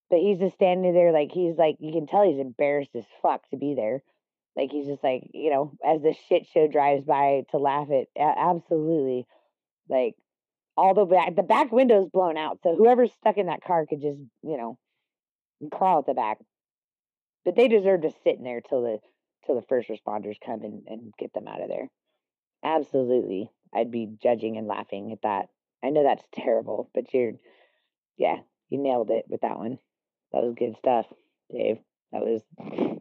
But 0.09 0.19
he's 0.19 0.38
just 0.38 0.55
standing 0.55 0.93
there 0.93 1.12
like 1.12 1.31
he's 1.31 1.57
like 1.57 1.77
you 1.79 1.91
can 1.91 2.07
tell 2.07 2.24
he's 2.29 2.39
embarrassed 2.39 2.95
as 2.95 3.05
fuck 3.21 3.47
to 3.50 3.57
be 3.57 3.74
there. 3.74 4.03
Like 4.55 4.71
he's 4.71 4.88
just 4.88 5.03
like, 5.03 5.29
you 5.33 5.50
know, 5.50 5.74
as 5.85 6.01
the 6.01 6.15
shit 6.29 6.47
show 6.47 6.67
drives 6.67 7.03
by 7.03 7.43
to 7.51 7.57
laugh 7.57 7.88
at 7.91 8.07
absolutely. 8.17 9.25
Like 9.89 10.15
all 10.77 10.94
the 10.94 11.05
back 11.05 11.36
the 11.36 11.44
back 11.44 11.72
window's 11.72 12.10
blown 12.10 12.38
out. 12.38 12.60
So 12.63 12.75
whoever's 12.75 13.13
stuck 13.13 13.38
in 13.38 13.48
that 13.48 13.63
car 13.63 13.86
could 13.86 14.01
just, 14.01 14.20
you 14.44 14.58
know, 14.58 14.77
crawl 15.72 16.00
at 16.00 16.05
the 16.05 16.13
back. 16.13 16.39
But 17.44 17.55
they 17.55 17.67
deserve 17.67 18.01
to 18.01 18.12
sit 18.24 18.38
in 18.38 18.44
there 18.44 18.62
till 18.62 18.82
the 18.82 19.00
till 19.46 19.55
the 19.55 19.65
first 19.67 19.89
responders 19.89 20.36
come 20.44 20.63
and, 20.63 20.84
and 20.88 21.13
get 21.17 21.34
them 21.34 21.48
out 21.48 21.62
of 21.62 21.70
there. 21.70 21.88
Absolutely. 22.63 23.50
I'd 23.74 23.91
be 23.91 24.10
judging 24.22 24.58
and 24.58 24.67
laughing 24.67 25.12
at 25.12 25.22
that. 25.24 25.50
I 25.84 25.89
know 25.89 26.03
that's 26.03 26.24
terrible, 26.34 26.89
but 26.94 27.13
you're 27.13 27.34
yeah, 28.17 28.38
you 28.70 28.82
nailed 28.82 29.10
it 29.10 29.25
with 29.27 29.41
that 29.41 29.58
one. 29.58 29.77
That 30.32 30.44
was 30.44 30.55
good 30.58 30.75
stuff, 30.77 31.05
Dave. 31.51 31.77
That 32.12 32.22
was, 32.22 32.41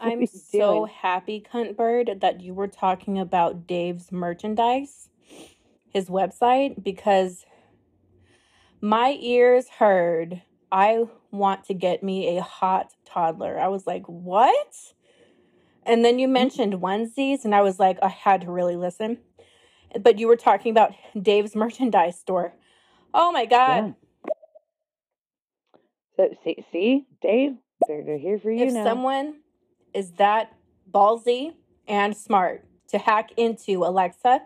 I'm 0.00 0.26
so 0.26 0.86
doing? 0.86 0.92
happy, 1.00 1.44
cunt 1.52 1.76
bird, 1.76 2.18
that 2.20 2.40
you 2.40 2.54
were 2.54 2.68
talking 2.68 3.18
about 3.18 3.66
Dave's 3.66 4.12
merchandise, 4.12 5.08
his 5.94 6.08
website, 6.08 6.82
because 6.82 7.46
my 8.82 9.16
ears 9.20 9.68
heard 9.78 10.42
I 10.70 11.04
want 11.30 11.64
to 11.66 11.74
get 11.74 12.02
me 12.02 12.36
a 12.36 12.42
hot 12.42 12.92
toddler. 13.06 13.58
I 13.58 13.68
was 13.68 13.86
like, 13.86 14.04
what? 14.06 14.74
And 15.86 16.04
then 16.04 16.18
you 16.18 16.26
mm-hmm. 16.26 16.32
mentioned 16.34 16.74
onesies, 16.74 17.44
and 17.44 17.54
I 17.54 17.62
was 17.62 17.78
like, 17.78 17.98
I 18.02 18.08
had 18.08 18.42
to 18.42 18.50
really 18.50 18.76
listen. 18.76 19.18
But 20.00 20.18
you 20.18 20.26
were 20.26 20.36
talking 20.36 20.70
about 20.70 20.92
Dave's 21.20 21.54
merchandise 21.56 22.18
store. 22.18 22.54
Oh 23.14 23.30
my 23.30 23.46
God. 23.46 23.94
Yeah. 24.26 24.32
So 26.16 26.34
see, 26.44 26.64
see, 26.72 27.06
Dave, 27.22 27.56
they're, 27.86 28.04
they're 28.04 28.18
here 28.18 28.38
for 28.38 28.50
you 28.50 28.66
if 28.66 28.72
now. 28.72 28.84
someone 28.84 29.36
is 29.92 30.12
that 30.12 30.52
ballsy 30.90 31.52
and 31.86 32.16
smart 32.16 32.64
to 32.88 32.98
hack 32.98 33.30
into 33.36 33.84
Alexa, 33.84 34.42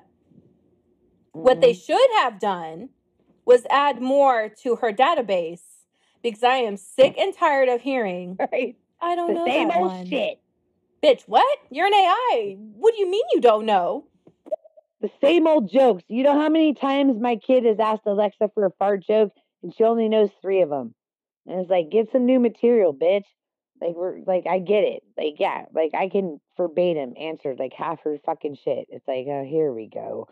what 1.43 1.61
they 1.61 1.73
Mhm. 1.73 1.85
should 1.87 2.11
have 2.17 2.41
done 2.41 2.91
was 3.47 3.67
add 3.71 4.01
more 4.03 4.49
to 4.63 4.77
her 4.77 4.93
database 4.93 5.63
because 6.23 6.45
I 6.45 6.57
am 6.59 6.77
sick 6.77 7.17
and 7.19 7.35
tired 7.35 7.69
of 7.69 7.81
hearing, 7.83 8.37
Right? 8.53 8.77
I 9.01 9.15
don't 9.17 9.29
The 9.29 9.35
know 9.35 9.45
same 9.47 9.69
that 9.71 9.79
old 9.79 9.93
one. 9.93 10.07
shit. 10.09 10.41
Bitch, 11.03 11.23
what? 11.29 11.59
You're 11.71 11.87
an 11.87 11.95
AI. 11.95 12.57
What 12.59 12.95
do 12.95 13.01
you 13.01 13.11
mean 13.11 13.25
you 13.33 13.41
don't 13.41 13.67
know? 13.67 14.07
The 15.01 15.11
same 15.23 15.47
old 15.47 15.71
jokes. 15.71 16.05
You 16.09 16.25
know 16.25 16.35
how 16.41 16.49
many 16.49 16.75
times 16.75 17.21
my 17.21 17.37
kid 17.37 17.65
has 17.65 17.79
asked 17.81 18.03
Alexa 18.07 18.51
for 18.55 18.67
a 18.67 18.71
fart 18.79 19.05
joke 19.07 19.33
and 19.63 19.75
she 19.75 19.85
only 19.85 20.09
knows 20.09 20.31
three 20.43 20.63
of 20.63 20.71
them. 20.71 20.95
And 21.47 21.61
it's 21.61 21.71
like, 21.71 21.91
get 21.91 22.11
some 22.13 22.27
new 22.27 22.41
material, 22.41 22.95
bitch. 22.95 23.25
Like 23.81 23.95
we're 23.95 24.21
like, 24.27 24.47
I 24.51 24.59
get 24.59 24.85
it. 24.85 25.05
Like, 25.17 25.35
yeah, 25.39 25.67
like 25.73 25.93
I 25.95 26.09
can 26.09 26.41
verbatim 26.57 27.15
answer 27.21 27.55
like 27.59 27.73
half 27.75 28.01
her 28.05 28.19
fucking 28.27 28.57
shit. 28.65 28.87
It's 28.91 29.07
like, 29.09 29.27
oh, 29.29 29.45
here 29.49 29.73
we 29.73 29.89
go. 29.89 30.29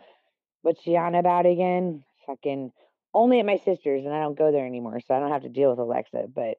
What's 0.61 0.81
she 0.81 0.95
on 0.95 1.15
about 1.15 1.45
again? 1.45 2.03
Fucking 2.25 2.71
only 3.13 3.39
at 3.39 3.45
my 3.45 3.57
sister's, 3.57 4.05
and 4.05 4.13
I 4.13 4.21
don't 4.21 4.37
go 4.37 4.51
there 4.51 4.65
anymore, 4.65 4.99
so 5.05 5.13
I 5.13 5.19
don't 5.19 5.31
have 5.31 5.43
to 5.43 5.49
deal 5.49 5.69
with 5.69 5.79
Alexa. 5.79 6.25
But 6.33 6.57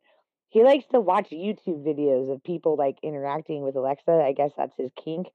he 0.48 0.64
likes 0.64 0.86
to 0.92 1.00
watch 1.00 1.30
YouTube 1.30 1.84
videos 1.86 2.32
of 2.32 2.42
people 2.42 2.76
like 2.76 2.96
interacting 3.02 3.62
with 3.62 3.76
Alexa. 3.76 4.10
I 4.10 4.32
guess 4.32 4.52
that's 4.56 4.76
his 4.76 4.90
kink, 5.02 5.28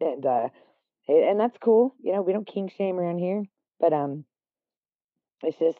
and 0.00 0.24
uh, 0.24 0.48
and 1.08 1.40
that's 1.40 1.56
cool. 1.62 1.94
You 2.02 2.12
know, 2.12 2.22
we 2.22 2.32
don't 2.32 2.46
kink 2.46 2.72
shame 2.76 2.98
around 2.98 3.18
here, 3.18 3.42
but 3.78 3.92
um, 3.92 4.24
it's 5.42 5.58
just 5.58 5.78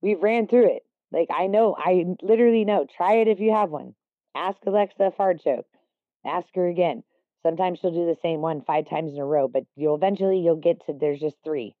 we've 0.00 0.22
ran 0.22 0.46
through 0.46 0.76
it. 0.76 0.82
Like 1.12 1.28
I 1.30 1.46
know, 1.46 1.76
I 1.78 2.04
literally 2.22 2.64
know. 2.64 2.86
Try 2.96 3.16
it 3.16 3.28
if 3.28 3.40
you 3.40 3.52
have 3.52 3.70
one. 3.70 3.94
Ask 4.34 4.58
Alexa 4.66 5.02
a 5.02 5.10
fart 5.10 5.42
joke. 5.42 5.66
Ask 6.24 6.48
her 6.54 6.68
again. 6.68 7.02
Sometimes 7.46 7.78
she'll 7.78 7.92
do 7.92 8.06
the 8.06 8.16
same 8.22 8.40
one 8.40 8.62
five 8.66 8.90
times 8.90 9.12
in 9.12 9.20
a 9.20 9.24
row, 9.24 9.46
but 9.46 9.62
you'll 9.76 9.94
eventually 9.94 10.40
you'll 10.40 10.56
get 10.56 10.84
to 10.86 10.92
there's 11.00 11.20
just 11.20 11.36
three, 11.44 11.76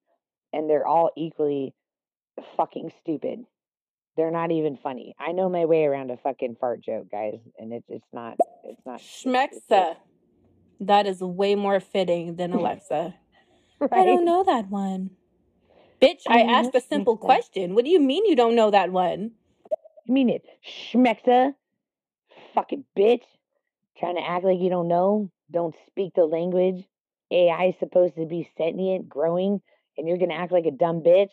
and 0.52 0.70
they're 0.70 0.86
all 0.86 1.10
equally 1.16 1.74
fucking 2.56 2.92
stupid. 3.00 3.40
They're 4.16 4.30
not 4.30 4.52
even 4.52 4.78
funny. 4.80 5.16
I 5.18 5.32
know 5.32 5.48
my 5.48 5.64
way 5.64 5.84
around 5.84 6.12
a 6.12 6.18
fucking 6.18 6.58
fart 6.60 6.82
joke, 6.82 7.10
guys, 7.10 7.40
and 7.58 7.72
it's 7.72 7.86
it's 7.88 8.06
not 8.12 8.36
it's 8.62 8.80
not 8.86 9.00
Schmexa. 9.00 9.96
That 10.78 11.08
is 11.08 11.20
way 11.20 11.56
more 11.56 11.80
fitting 11.80 12.36
than 12.36 12.52
Alexa. 12.60 13.16
right. 13.80 13.90
I 13.92 14.04
don't 14.04 14.24
know 14.24 14.44
that 14.44 14.68
one. 14.68 15.10
Bitch, 16.00 16.22
I 16.28 16.42
I 16.42 16.42
asked 16.42 16.76
a 16.76 16.80
simple 16.80 17.16
Schmexa. 17.16 17.22
question. 17.22 17.74
What 17.74 17.84
do 17.84 17.90
you 17.90 17.98
mean 17.98 18.24
you 18.26 18.36
don't 18.36 18.54
know 18.54 18.70
that 18.70 18.92
one? 18.92 19.32
You 20.04 20.14
mean 20.14 20.30
it, 20.30 20.44
Schmexa? 20.64 21.54
Fucking 22.54 22.84
bitch. 22.96 23.24
Trying 23.98 24.14
to 24.14 24.22
act 24.22 24.44
like 24.44 24.60
you 24.60 24.70
don't 24.70 24.86
know. 24.86 25.30
Don't 25.50 25.74
speak 25.86 26.14
the 26.14 26.24
language. 26.24 26.84
AI 27.30 27.66
is 27.66 27.74
supposed 27.78 28.16
to 28.16 28.26
be 28.26 28.50
sentient, 28.56 29.08
growing, 29.08 29.60
and 29.96 30.08
you're 30.08 30.18
gonna 30.18 30.34
act 30.34 30.52
like 30.52 30.66
a 30.66 30.70
dumb 30.70 31.02
bitch. 31.02 31.30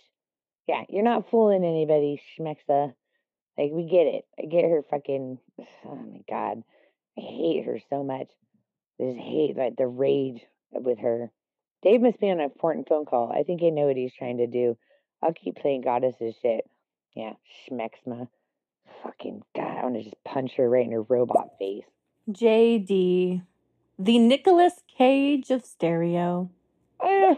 Yeah, 0.68 0.84
you're 0.90 1.04
not 1.04 1.30
fooling 1.30 1.64
anybody, 1.64 2.22
Schmexa. 2.38 2.94
Like 3.58 3.72
we 3.72 3.84
get 3.84 4.08
it. 4.08 4.26
I 4.40 4.46
get 4.46 4.66
her 4.66 4.84
fucking. 4.90 5.40
Oh 5.86 5.96
my 5.96 6.22
god, 6.30 6.64
I 7.18 7.22
hate 7.22 7.66
her 7.66 7.78
so 7.90 8.04
much. 8.04 8.28
I 9.00 9.04
just 9.04 9.20
hate 9.20 9.58
like 9.58 9.76
the 9.76 9.86
rage 9.86 10.42
with 10.72 11.00
her. 11.00 11.30
Dave 11.82 12.02
must 12.02 12.20
be 12.20 12.30
on 12.30 12.40
an 12.40 12.46
important 12.46 12.88
phone 12.88 13.06
call. 13.06 13.32
I 13.32 13.44
think 13.44 13.62
I 13.62 13.70
know 13.70 13.88
what 13.88 13.98
he's 13.98 14.14
trying 14.14 14.38
to 14.38 14.48
do. 14.48 14.78
I'll 15.22 15.34
keep 15.34 15.58
playing 15.58 15.82
goddesses 15.82 16.36
shit. 16.42 16.66
Yeah, 17.16 17.34
Schmexma. 17.70 18.30
Fucking 19.04 19.42
god, 19.56 19.78
I 19.78 19.84
want 19.84 19.96
to 19.96 20.04
just 20.04 20.24
punch 20.24 20.54
her 20.54 20.70
right 20.70 20.86
in 20.86 20.94
her 20.94 21.02
robot 21.02 21.50
face. 21.60 21.84
JD. 22.30 23.42
The 24.00 24.18
Nicolas 24.18 24.82
Cage 24.98 25.52
of 25.52 25.64
stereo. 25.64 26.50
Ah. 27.00 27.38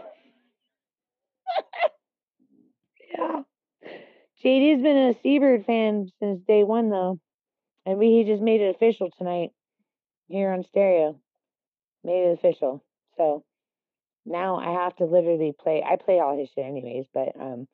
yeah. 3.14 3.42
JD's 4.42 4.82
been 4.82 4.96
a 4.96 5.14
Seabird 5.22 5.66
fan 5.66 6.10
since 6.18 6.40
day 6.46 6.64
one 6.64 6.88
though. 6.88 7.20
And 7.84 7.98
we 7.98 8.06
he 8.06 8.24
just 8.24 8.42
made 8.42 8.60
it 8.60 8.74
official 8.74 9.10
tonight 9.16 9.50
here 10.28 10.50
on 10.50 10.64
stereo. 10.64 11.20
Made 12.02 12.30
it 12.30 12.38
official. 12.38 12.82
So 13.16 13.44
now 14.24 14.56
I 14.56 14.82
have 14.82 14.96
to 14.96 15.04
literally 15.04 15.52
play 15.58 15.82
I 15.82 15.96
play 15.96 16.20
all 16.20 16.38
his 16.38 16.48
shit 16.54 16.64
anyways, 16.64 17.06
but 17.12 17.38
um 17.38 17.68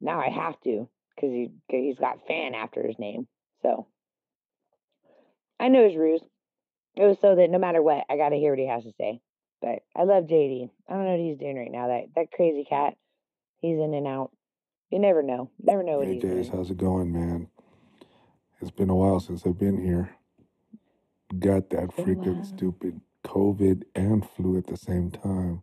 now 0.00 0.20
I 0.20 0.28
have 0.28 0.60
to 0.60 0.88
because 1.14 1.30
he 1.30 1.50
he's 1.68 1.98
got 1.98 2.26
fan 2.28 2.54
after 2.54 2.86
his 2.86 2.98
name. 2.98 3.26
So 3.62 3.88
I 5.58 5.68
know 5.68 5.88
his 5.88 5.96
ruse. 5.96 6.22
It 6.96 7.02
was 7.04 7.16
so 7.20 7.34
that 7.34 7.50
no 7.50 7.58
matter 7.58 7.82
what, 7.82 8.04
I 8.08 8.16
gotta 8.16 8.36
hear 8.36 8.50
what 8.50 8.58
he 8.58 8.66
has 8.68 8.84
to 8.84 8.92
say. 8.98 9.20
But 9.60 9.80
I 9.96 10.04
love 10.04 10.24
JD. 10.24 10.70
I 10.88 10.92
don't 10.92 11.04
know 11.04 11.10
what 11.12 11.20
he's 11.20 11.38
doing 11.38 11.56
right 11.56 11.70
now. 11.72 11.88
That 11.88 12.04
that 12.16 12.32
crazy 12.32 12.64
cat, 12.68 12.94
he's 13.60 13.78
in 13.78 13.94
and 13.94 14.06
out. 14.06 14.30
You 14.90 14.98
never 14.98 15.22
know. 15.22 15.50
Never 15.62 15.82
know 15.82 15.98
what 15.98 16.06
Hey 16.06 16.14
he's 16.14 16.22
Days, 16.22 16.46
doing. 16.48 16.56
how's 16.58 16.70
it 16.70 16.76
going, 16.76 17.12
man? 17.12 17.48
It's 18.60 18.70
been 18.70 18.90
a 18.90 18.94
while 18.94 19.20
since 19.20 19.44
I've 19.46 19.58
been 19.58 19.82
here. 19.82 20.10
Got 21.38 21.70
that 21.70 21.84
It's 21.84 21.96
been 21.96 22.04
a 22.04 22.16
freaking 22.16 22.34
while. 22.36 22.44
stupid 22.44 23.00
COVID 23.24 23.82
and 23.94 24.28
flu 24.30 24.56
at 24.58 24.66
the 24.66 24.76
same 24.76 25.10
time. 25.10 25.62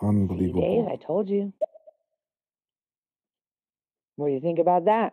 See, 0.00 0.52
Dave, 0.52 0.86
I 0.88 0.96
told 0.96 1.28
you. 1.28 1.52
What 4.16 4.28
do 4.28 4.32
you 4.32 4.40
think 4.40 4.58
about 4.58 4.86
that? 4.86 5.12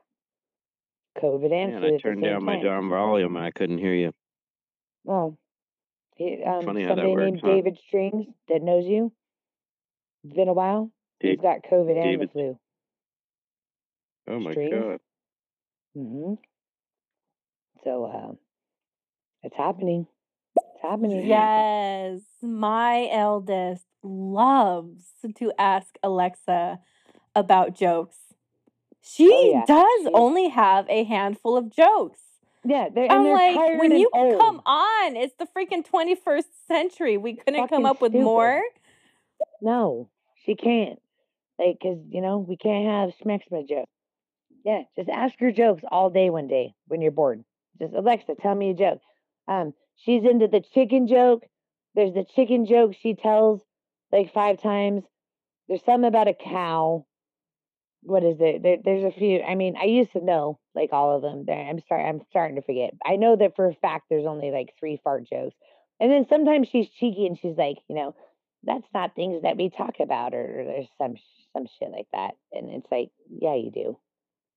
COVID 1.17 1.51
and 1.51 1.71
Man, 1.73 1.81
flu 1.81 1.83
I 1.83 1.87
at 1.87 1.93
the 1.93 1.99
turned 1.99 2.23
same 2.23 2.31
down 2.31 2.43
my 2.45 2.55
time. 2.55 2.63
darn 2.63 2.89
volume 2.89 3.35
and 3.35 3.45
I 3.45 3.51
couldn't 3.51 3.77
hear 3.79 3.93
you. 3.93 4.13
Well, 5.03 5.37
he, 6.15 6.43
um, 6.45 6.65
Funny 6.65 6.83
how 6.83 6.89
that 6.89 6.95
somebody 6.97 7.15
works, 7.15 7.25
named 7.25 7.41
huh? 7.41 7.47
David 7.55 7.77
Strings 7.87 8.25
that 8.47 8.61
knows 8.61 8.85
you. 8.85 9.11
It's 10.23 10.35
been 10.35 10.47
a 10.49 10.53
while. 10.53 10.91
He's 11.19 11.37
Da- 11.37 11.41
got 11.41 11.63
COVID 11.71 11.91
and 11.91 11.97
the 11.97 12.03
David. 12.03 12.31
flu. 12.31 12.59
Oh 14.27 14.39
my 14.39 14.51
Strings. 14.51 14.71
god. 14.71 14.99
hmm 15.95 16.33
So 17.83 18.05
uh, 18.05 18.33
it's 19.43 19.55
happening. 19.55 20.07
It's 20.55 20.81
happening. 20.81 21.25
Yes, 21.25 22.21
my 22.41 23.07
eldest 23.11 23.85
loves 24.03 25.05
to 25.35 25.51
ask 25.57 25.95
Alexa 26.03 26.79
about 27.35 27.73
jokes. 27.75 28.17
She 29.01 29.31
Oh 29.31 29.51
yeah. 29.53 29.65
does 29.65 30.01
She's 30.03 30.11
only 30.13 30.49
have 30.49 30.85
a 30.89 31.03
handful 31.05 31.55
of 31.57 31.69
jokes. 31.69 32.19
Yeah. 32.65 32.89
They're 32.93 33.11
I'm 33.11 33.23
they're 33.23 33.33
like, 33.33 33.55
tired 33.55 33.79
when 33.79 33.91
and 33.91 33.99
you 34.01 34.09
come 34.13 34.61
on, 34.65 35.15
it's 35.15 35.33
the 35.39 35.47
freaking 35.47 35.85
21st 35.85 36.43
century. 36.67 37.17
We 37.17 37.35
couldn't 37.35 37.67
come 37.67 37.85
up 37.85 38.01
with 38.01 38.11
stupid. 38.11 38.23
more. 38.23 38.61
No, 39.61 40.09
she 40.45 40.55
can't. 40.55 40.99
Like, 41.57 41.77
cause 41.81 41.97
you 42.09 42.21
know 42.21 42.37
we 42.37 42.57
can't 42.57 42.87
have 42.87 43.13
schmexma 43.21 43.67
jokes. 43.67 43.91
Yeah, 44.63 44.83
just 44.97 45.09
ask 45.09 45.35
her 45.39 45.51
jokes 45.51 45.83
all 45.89 46.09
day 46.09 46.29
one 46.29 46.47
day 46.47 46.73
when 46.87 47.01
you're 47.01 47.11
bored. 47.11 47.43
Just 47.79 47.93
Alexa, 47.93 48.35
tell 48.41 48.55
me 48.55 48.71
a 48.71 48.73
joke. 48.73 48.99
Um, 49.47 49.73
she's 49.95 50.23
into 50.23 50.47
the 50.47 50.61
chicken 50.73 51.07
joke. 51.07 51.43
There's 51.95 52.13
the 52.13 52.25
chicken 52.35 52.65
joke 52.65 52.93
she 52.99 53.15
tells 53.15 53.61
like 54.11 54.33
five 54.33 54.61
times. 54.61 55.03
There's 55.67 55.83
some 55.83 56.03
about 56.03 56.27
a 56.27 56.33
cow. 56.33 57.05
What 58.01 58.23
is 58.23 58.37
it? 58.39 58.63
There, 58.63 58.77
there's 58.83 59.03
a 59.03 59.17
few. 59.17 59.41
I 59.41 59.55
mean, 59.55 59.75
I 59.79 59.85
used 59.85 60.13
to 60.13 60.23
know 60.23 60.59
like 60.73 60.93
all 60.93 61.15
of 61.15 61.21
them. 61.21 61.43
There, 61.45 61.57
I'm 61.57 61.79
start. 61.81 62.05
I'm 62.05 62.21
starting 62.29 62.55
to 62.55 62.61
forget. 62.61 62.93
I 63.05 63.17
know 63.17 63.35
that 63.35 63.55
for 63.55 63.67
a 63.67 63.75
fact. 63.75 64.05
There's 64.09 64.25
only 64.25 64.51
like 64.51 64.73
three 64.79 64.99
fart 65.03 65.27
jokes, 65.29 65.55
and 65.99 66.09
then 66.11 66.25
sometimes 66.29 66.69
she's 66.71 66.89
cheeky 66.89 67.25
and 67.25 67.37
she's 67.37 67.57
like, 67.57 67.77
you 67.89 67.95
know, 67.95 68.15
that's 68.63 68.87
not 68.93 69.15
things 69.15 69.41
that 69.43 69.57
we 69.57 69.69
talk 69.69 69.95
about, 69.99 70.33
or, 70.33 70.61
or 70.61 70.65
there's 70.65 70.87
some 70.97 71.15
some 71.53 71.65
shit 71.77 71.91
like 71.91 72.07
that. 72.13 72.31
And 72.51 72.69
it's 72.69 72.91
like, 72.91 73.09
yeah, 73.29 73.55
you 73.55 73.71
do. 73.71 73.97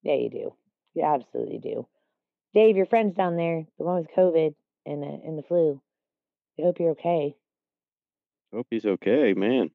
Yeah, 0.03 0.15
you 0.15 0.29
do. 0.29 0.53
You 0.93 1.03
absolutely 1.03 1.59
do. 1.59 1.87
Dave, 2.53 2.77
your 2.77 2.85
friend's 2.85 3.15
down 3.15 3.35
there, 3.35 3.65
the 3.77 3.83
one 3.83 3.97
with 3.97 4.15
COVID 4.17 4.53
and 4.85 5.03
the 5.03 5.07
and 5.07 5.37
the 5.37 5.43
flu. 5.43 5.81
I 6.59 6.63
hope 6.63 6.79
you're 6.79 6.91
okay. 6.91 7.35
Hope 8.53 8.67
he's 8.69 8.85
okay, 8.85 9.33
man. 9.33 9.71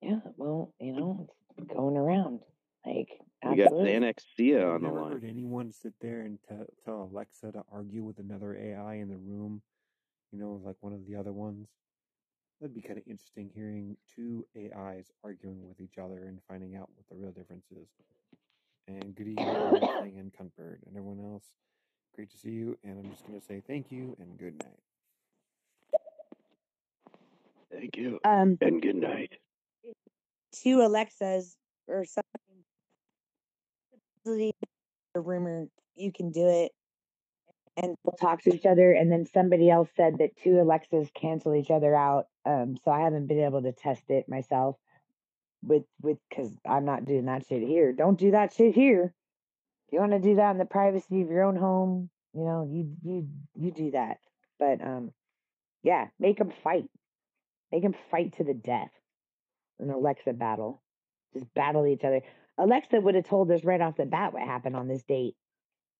Yeah, 0.00 0.20
well, 0.36 0.72
you 0.78 0.92
know, 0.92 1.28
it's 1.58 1.72
going 1.72 1.96
around. 1.96 2.40
Like, 2.86 3.08
We 3.44 3.56
got 3.56 3.66
absolutely. 3.66 3.92
Xanax 3.92 4.22
Sia 4.36 4.66
I've 4.66 4.74
on 4.74 4.82
the 4.82 4.88
line. 4.90 5.12
heard 5.12 5.24
anyone 5.24 5.72
sit 5.72 5.94
there 6.00 6.20
and 6.22 6.38
te- 6.48 6.72
tell 6.84 7.08
Alexa 7.12 7.52
to 7.52 7.62
argue 7.72 8.02
with 8.02 8.18
another 8.18 8.56
AI 8.56 8.94
in 8.94 9.08
the 9.08 9.16
room, 9.16 9.62
you 10.32 10.38
know, 10.38 10.60
like 10.64 10.76
one 10.80 10.92
of 10.92 11.06
the 11.06 11.16
other 11.16 11.32
ones. 11.32 11.68
That'd 12.60 12.74
be 12.74 12.82
kind 12.82 12.98
of 12.98 13.04
interesting 13.06 13.50
hearing 13.54 13.96
two 14.14 14.46
AIs 14.56 15.10
arguing 15.24 15.66
with 15.66 15.80
each 15.80 15.98
other 15.98 16.24
and 16.26 16.38
finding 16.48 16.76
out 16.76 16.88
what 16.94 17.06
the 17.10 17.16
real 17.16 17.32
difference 17.32 17.66
is. 17.72 17.88
And 18.86 19.14
good 19.14 19.26
evening, 19.28 19.46
Wrestling 19.80 20.18
and 20.18 20.32
Cuntbird, 20.32 20.86
and 20.86 20.96
everyone 20.96 21.20
else. 21.32 21.44
Great 22.14 22.30
to 22.30 22.36
see 22.38 22.50
you, 22.50 22.78
and 22.84 22.98
I'm 23.02 23.10
just 23.10 23.26
going 23.26 23.40
to 23.40 23.44
say 23.44 23.60
thank 23.66 23.90
you 23.90 24.14
and 24.20 24.38
good 24.38 24.58
night. 24.62 24.78
Thank 27.72 27.96
you. 27.96 28.20
Um, 28.24 28.56
And 28.60 28.80
good 28.80 28.96
night. 28.96 29.32
two 30.52 30.80
Alexas 30.82 31.56
or 31.88 32.04
something. 34.26 34.52
A 35.16 35.20
rumor 35.20 35.66
you 35.96 36.12
can 36.12 36.32
do 36.32 36.46
it, 36.48 36.72
and 37.76 37.96
we'll 38.04 38.16
talk 38.20 38.42
to 38.44 38.54
each 38.54 38.66
other. 38.66 38.92
And 38.92 39.10
then 39.12 39.26
somebody 39.26 39.70
else 39.70 39.90
said 39.96 40.18
that 40.18 40.36
two 40.42 40.60
Alexas 40.60 41.08
cancel 41.14 41.54
each 41.54 41.70
other 41.70 41.94
out. 41.96 42.26
Um, 42.46 42.76
so 42.84 42.90
I 42.92 43.00
haven't 43.02 43.26
been 43.28 43.40
able 43.44 43.62
to 43.62 43.72
test 43.72 44.04
it 44.10 44.28
myself. 44.28 44.76
with 45.62 45.84
with 46.02 46.18
because 46.30 46.50
I'm 46.68 46.84
not 46.84 47.04
doing 47.06 47.26
that 47.26 47.46
shit 47.48 47.62
here. 47.62 47.92
Don't 47.92 48.18
do 48.18 48.32
that 48.32 48.54
shit 48.54 48.74
here. 48.74 49.12
You 49.92 50.00
want 50.00 50.12
to 50.12 50.20
do 50.20 50.36
that 50.36 50.52
in 50.52 50.58
the 50.58 50.66
privacy 50.66 51.22
of 51.22 51.30
your 51.30 51.44
own 51.44 51.56
home, 51.56 52.10
you 52.34 52.44
know, 52.44 52.68
you 52.70 52.96
you 53.04 53.28
you 53.56 53.72
do 53.72 53.92
that. 53.92 54.18
But 54.58 54.82
um, 54.82 55.12
yeah, 55.84 56.08
make 56.20 56.38
them 56.38 56.52
fight. 56.64 56.86
Make 57.72 57.82
them 57.82 57.94
fight 58.10 58.34
to 58.38 58.44
the 58.44 58.54
death. 58.54 58.90
An 59.80 59.90
Alexa 59.90 60.34
battle. 60.34 60.82
Just 61.34 61.52
battle 61.54 61.86
each 61.86 62.04
other. 62.04 62.22
Alexa 62.58 63.00
would 63.00 63.14
have 63.14 63.26
told 63.26 63.50
us 63.50 63.64
right 63.64 63.80
off 63.80 63.96
the 63.96 64.06
bat 64.06 64.32
what 64.32 64.42
happened 64.42 64.76
on 64.76 64.88
this 64.88 65.02
date. 65.02 65.34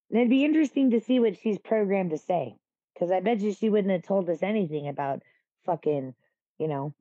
And 0.09 0.19
it'd 0.19 0.29
be 0.29 0.45
interesting 0.45 0.91
to 0.91 1.01
see 1.01 1.19
what 1.19 1.37
she's 1.37 1.59
programmed 1.59 2.11
to 2.11 2.17
say. 2.17 2.55
Because 2.93 3.11
I 3.11 3.19
bet 3.19 3.41
you 3.41 3.53
she 3.53 3.69
wouldn't 3.69 3.91
have 3.91 4.03
told 4.03 4.29
us 4.29 4.41
anything 4.41 4.87
about 4.87 5.21
fucking, 5.65 6.13
you 6.59 6.67
know, 6.67 6.93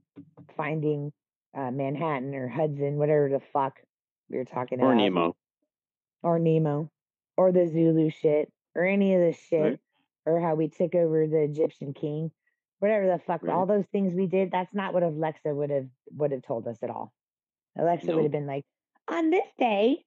finding 0.56 1.12
uh, 1.56 1.70
Manhattan 1.70 2.34
or 2.34 2.48
Hudson, 2.48 2.96
whatever 2.96 3.28
the 3.28 3.40
fuck 3.52 3.78
we 4.28 4.38
were 4.38 4.44
talking 4.44 4.80
Or 4.80 4.86
about. 4.86 4.92
Or 4.92 4.96
Nemo. 4.96 5.36
Or 6.22 6.38
Nemo. 6.38 6.90
Or 7.36 7.52
the 7.52 7.68
Zulu 7.68 8.10
shit. 8.10 8.50
Or 8.74 8.84
any 8.84 9.14
of 9.14 9.20
this 9.20 9.38
shit. 9.48 9.60
Right. 9.62 9.78
Or 10.26 10.40
how 10.40 10.54
we 10.56 10.68
took 10.68 10.94
over 10.94 11.26
the 11.26 11.42
Egyptian 11.42 11.92
king. 11.92 12.32
Whatever 12.80 13.06
the 13.06 13.20
fuck, 13.24 13.46
all 13.48 13.66
those 13.66 13.86
things 13.92 14.14
we 14.14 14.26
did, 14.26 14.50
that's 14.50 14.74
not 14.74 14.92
what 14.92 15.02
Alexa 15.02 15.54
would 15.54 15.70
have 15.70 15.86
would 16.10 16.32
have 16.32 16.42
told 16.42 16.66
us 16.66 16.76
at 16.82 16.90
all. 16.90 17.12
Alexa 17.78 18.12
would 18.14 18.24
have 18.24 18.32
been 18.32 18.46
like, 18.46 18.64
on 19.08 19.30
this 19.30 19.46
day, 19.58 20.04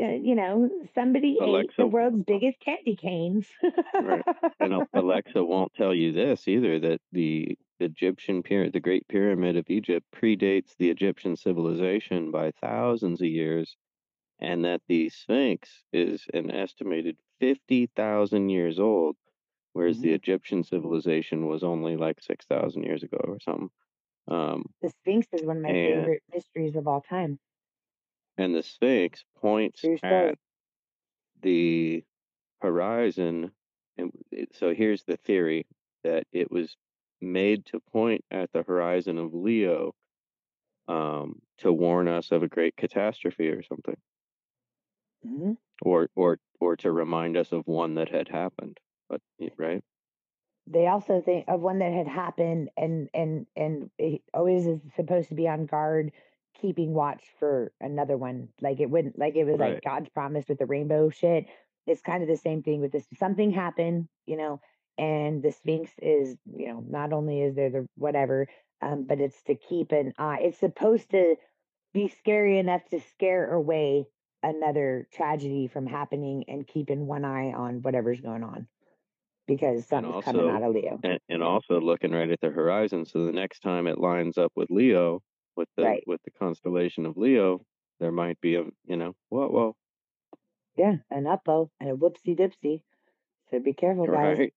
uh, 0.00 0.06
you 0.10 0.34
know, 0.34 0.70
somebody 0.94 1.36
ate 1.42 1.70
the 1.76 1.86
world's 1.86 2.22
biggest 2.26 2.60
candy 2.60 2.96
canes. 2.96 3.46
Right. 3.94 4.22
And 4.60 4.74
Alexa 4.94 5.42
won't 5.44 5.74
tell 5.74 5.94
you 5.94 6.12
this 6.12 6.46
either 6.48 6.78
that 6.80 7.00
the 7.12 7.58
Egyptian 7.80 8.42
pyramid, 8.42 8.72
the 8.72 8.80
Great 8.80 9.06
Pyramid 9.08 9.56
of 9.56 9.68
Egypt, 9.68 10.06
predates 10.14 10.76
the 10.78 10.90
Egyptian 10.90 11.36
civilization 11.36 12.30
by 12.30 12.52
thousands 12.60 13.20
of 13.20 13.28
years, 13.28 13.76
and 14.40 14.64
that 14.64 14.82
the 14.88 15.08
Sphinx 15.08 15.84
is 15.92 16.26
an 16.34 16.50
estimated 16.50 17.16
50,000 17.40 18.48
years 18.50 18.78
old, 18.78 19.16
whereas 19.72 20.00
the 20.00 20.10
Mhm. 20.10 20.14
Egyptian 20.14 20.62
civilization 20.64 21.46
was 21.46 21.62
only 21.62 21.96
like 21.96 22.20
6,000 22.20 22.82
years 22.84 23.02
ago 23.02 23.18
or 23.26 23.38
something. 23.40 23.70
Um, 24.28 24.66
the 24.82 24.90
Sphinx 24.90 25.26
is 25.32 25.42
one 25.44 25.58
of 25.58 25.62
my 25.62 25.70
And- 25.70 26.00
favorite 26.00 26.22
mysteries 26.32 26.76
of 26.76 26.86
all 26.86 27.00
time. 27.00 27.38
And 28.38 28.54
the 28.54 28.62
Sphinx 28.62 29.24
points 29.36 29.90
at 30.02 30.36
the 31.42 32.04
horizon. 32.60 33.52
And 33.98 34.12
it, 34.30 34.54
so 34.56 34.74
here's 34.74 35.04
the 35.04 35.16
theory 35.18 35.66
that 36.04 36.26
it 36.32 36.50
was 36.50 36.76
made 37.20 37.66
to 37.66 37.80
point 37.80 38.24
at 38.30 38.52
the 38.52 38.62
horizon 38.62 39.18
of 39.18 39.34
Leo 39.34 39.94
um, 40.88 41.40
to 41.58 41.72
warn 41.72 42.08
us 42.08 42.32
of 42.32 42.42
a 42.42 42.48
great 42.48 42.76
catastrophe 42.76 43.48
or 43.50 43.62
something, 43.62 43.96
hmm 45.22 45.52
or 45.82 46.08
or 46.14 46.38
or 46.60 46.76
to 46.76 46.92
remind 46.92 47.36
us 47.36 47.50
of 47.52 47.66
one 47.66 47.94
that 47.96 48.08
had 48.08 48.28
happened. 48.28 48.78
But 49.08 49.20
right, 49.56 49.82
They 50.66 50.86
also 50.86 51.20
think 51.22 51.46
of 51.48 51.60
one 51.62 51.78
that 51.78 51.92
had 51.92 52.06
happened, 52.06 52.70
and 52.76 53.08
and 53.14 53.46
and 53.56 53.90
it 53.98 54.22
always 54.34 54.66
is 54.66 54.80
supposed 54.94 55.30
to 55.30 55.34
be 55.34 55.48
on 55.48 55.66
guard, 55.66 56.12
keeping 56.60 56.92
watch 56.92 57.22
for 57.38 57.72
another 57.80 58.16
one. 58.16 58.48
Like 58.60 58.80
it 58.80 58.90
wouldn't, 58.90 59.18
like 59.18 59.36
it 59.36 59.44
was 59.44 59.58
like 59.58 59.82
God's 59.84 60.08
promise 60.10 60.44
with 60.48 60.58
the 60.58 60.66
rainbow 60.66 61.10
shit. 61.10 61.46
It's 61.86 62.02
kind 62.02 62.22
of 62.22 62.28
the 62.28 62.36
same 62.36 62.62
thing 62.62 62.80
with 62.80 62.92
this. 62.92 63.06
Something 63.18 63.50
happened, 63.50 64.08
you 64.26 64.36
know, 64.36 64.60
and 64.98 65.42
the 65.42 65.52
Sphinx 65.52 65.90
is, 66.02 66.36
you 66.56 66.68
know, 66.68 66.84
not 66.86 67.12
only 67.12 67.40
is 67.42 67.54
there 67.54 67.70
the 67.70 67.86
whatever, 67.96 68.48
um, 68.82 69.04
but 69.08 69.20
it's 69.20 69.40
to 69.44 69.54
keep 69.54 69.92
an 69.92 70.12
eye. 70.18 70.40
It's 70.42 70.58
supposed 70.58 71.10
to 71.10 71.36
be 71.94 72.08
scary 72.08 72.58
enough 72.58 72.84
to 72.90 73.00
scare 73.12 73.50
away 73.52 74.06
another 74.42 75.08
tragedy 75.12 75.68
from 75.68 75.86
happening 75.86 76.44
and 76.48 76.66
keeping 76.66 77.06
one 77.06 77.24
eye 77.24 77.52
on 77.52 77.82
whatever's 77.82 78.20
going 78.20 78.44
on 78.44 78.66
because 79.46 79.86
something's 79.86 80.24
coming 80.24 80.48
out 80.48 80.62
of 80.62 80.74
Leo. 80.74 81.00
and, 81.02 81.18
and 81.28 81.42
also 81.42 81.80
looking 81.80 82.12
right 82.12 82.30
at 82.30 82.40
the 82.40 82.50
horizon. 82.50 83.06
So 83.06 83.24
the 83.24 83.32
next 83.32 83.60
time 83.60 83.86
it 83.86 83.98
lines 83.98 84.36
up 84.36 84.52
with 84.54 84.70
Leo, 84.70 85.20
with 85.58 85.68
the 85.76 85.82
Right. 85.82 86.04
with 86.06 86.22
the 86.24 86.30
constellation 86.30 87.04
of 87.04 87.16
Leo, 87.18 87.60
there 88.00 88.12
might 88.12 88.40
be 88.40 88.54
a 88.54 88.64
you 88.86 88.96
know 88.96 89.14
whoa 89.28 89.48
whoa 89.48 89.76
Yeah, 90.76 90.96
an 91.10 91.24
uppo 91.24 91.68
and 91.80 91.90
a 91.90 91.94
whoopsie 91.96 92.38
dipsy. 92.38 92.80
So 93.50 93.58
be 93.58 93.72
careful, 93.74 94.06
guys. 94.06 94.38
right. 94.38 94.54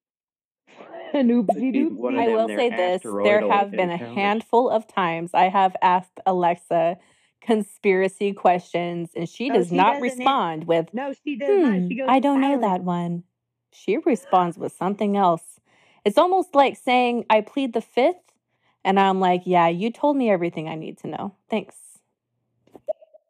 an 1.14 1.28
oopsie 1.30 1.74
be 1.74 1.80
doopsie. 1.80 2.18
I 2.20 2.28
will 2.30 2.48
say 2.48 2.70
this 2.70 3.02
there 3.02 3.42
have 3.50 3.72
been 3.72 3.90
a 3.90 3.94
encounters. 3.94 4.16
handful 4.16 4.70
of 4.70 4.88
times 4.88 5.32
I 5.34 5.50
have 5.50 5.76
asked 5.82 6.20
Alexa 6.26 6.98
conspiracy 7.42 8.34
questions 8.34 9.10
and 9.16 9.28
she 9.28 9.50
No, 9.50 9.56
does 9.56 9.70
she 9.70 9.76
not 9.76 9.94
doesn't 9.94 10.04
an- 10.04 10.18
respond 10.20 10.64
with, 10.66 10.94
No, 10.94 11.12
she 11.26 11.36
does 11.38 11.50
not. 11.64 11.80
hmm, 11.80 11.88
She 11.88 11.96
goes 11.96 12.08
I 12.08 12.20
don't 12.20 12.40
know 12.40 12.50
silent. 12.62 12.62
that 12.62 12.84
one. 12.84 13.24
She 13.74 13.98
responds 13.98 14.58
with 14.60 14.72
something 14.74 15.18
else. 15.18 15.60
It's 16.06 16.20
almost 16.20 16.54
like 16.54 16.76
saying, 16.78 17.26
I 17.32 17.42
plead 17.42 17.74
the 17.74 17.82
fifth. 17.82 18.31
And 18.84 19.00
I'm 19.00 19.20
like, 19.20 19.44
yeah, 19.46 19.68
you 19.68 19.92
told 19.92 20.18
me 20.18 20.30
everything 20.30 20.68
I 20.68 20.76
need 20.76 20.98
to 21.00 21.08
know. 21.08 21.36
Thanks. 21.50 21.76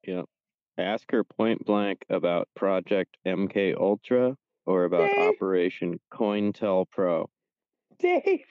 Yeah. 0.06 0.24
Ask 0.78 1.12
her 1.12 1.24
point 1.24 1.66
blank 1.66 2.06
about 2.10 2.48
Project 2.56 3.18
MK 3.26 3.76
Ultra 3.80 4.38
or 4.66 4.86
about 4.86 5.10
Dave. 5.10 5.36
Operation 5.36 6.00
COINTELPRO. 6.12 7.28
Dave. 8.00 8.46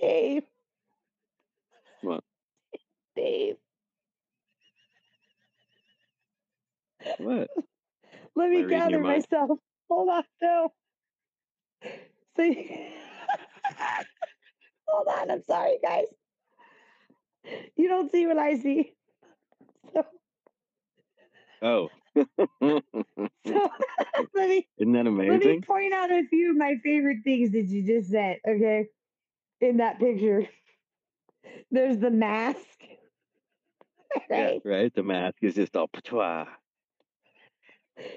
Dave. 0.00 0.44
What? 2.02 2.22
Dave. 3.16 3.56
What? 7.18 7.48
Let 8.34 8.50
me 8.50 8.58
Am 8.58 8.62
I 8.62 8.66
reading 8.66 8.68
your 8.68 8.68
gather 8.68 9.00
myself. 9.00 9.58
Hold 9.88 10.08
on, 10.08 10.24
no. 10.42 10.72
See. 12.36 12.88
Hold 14.86 15.08
on, 15.08 15.30
I'm 15.30 15.42
sorry, 15.42 15.78
guys. 15.82 16.06
You 17.76 17.88
don't 17.88 18.10
see 18.10 18.26
what 18.26 18.38
I 18.38 18.58
see. 18.58 18.92
So, 19.94 20.04
Oh. 21.62 21.88
so 22.16 22.22
let 24.34 24.48
me 24.48 24.66
Isn't 24.78 24.92
that 24.92 25.06
amazing? 25.06 25.30
let 25.30 25.40
me 25.40 25.60
point 25.60 25.92
out 25.94 26.10
a 26.10 26.24
few 26.28 26.50
of 26.50 26.56
my 26.56 26.74
favorite 26.82 27.18
things 27.24 27.52
that 27.52 27.66
you 27.66 27.84
just 27.84 28.10
said, 28.10 28.38
okay? 28.46 28.86
In 29.60 29.78
that 29.78 29.98
picture. 29.98 30.48
There's 31.70 31.98
the 31.98 32.10
mask. 32.10 32.58
Yeah, 34.30 34.44
Right? 34.44 34.62
right? 34.64 34.94
The 34.94 35.02
mask 35.02 35.36
is 35.42 35.54
just 35.56 35.76
all 35.76 35.88
patois. 35.88 36.46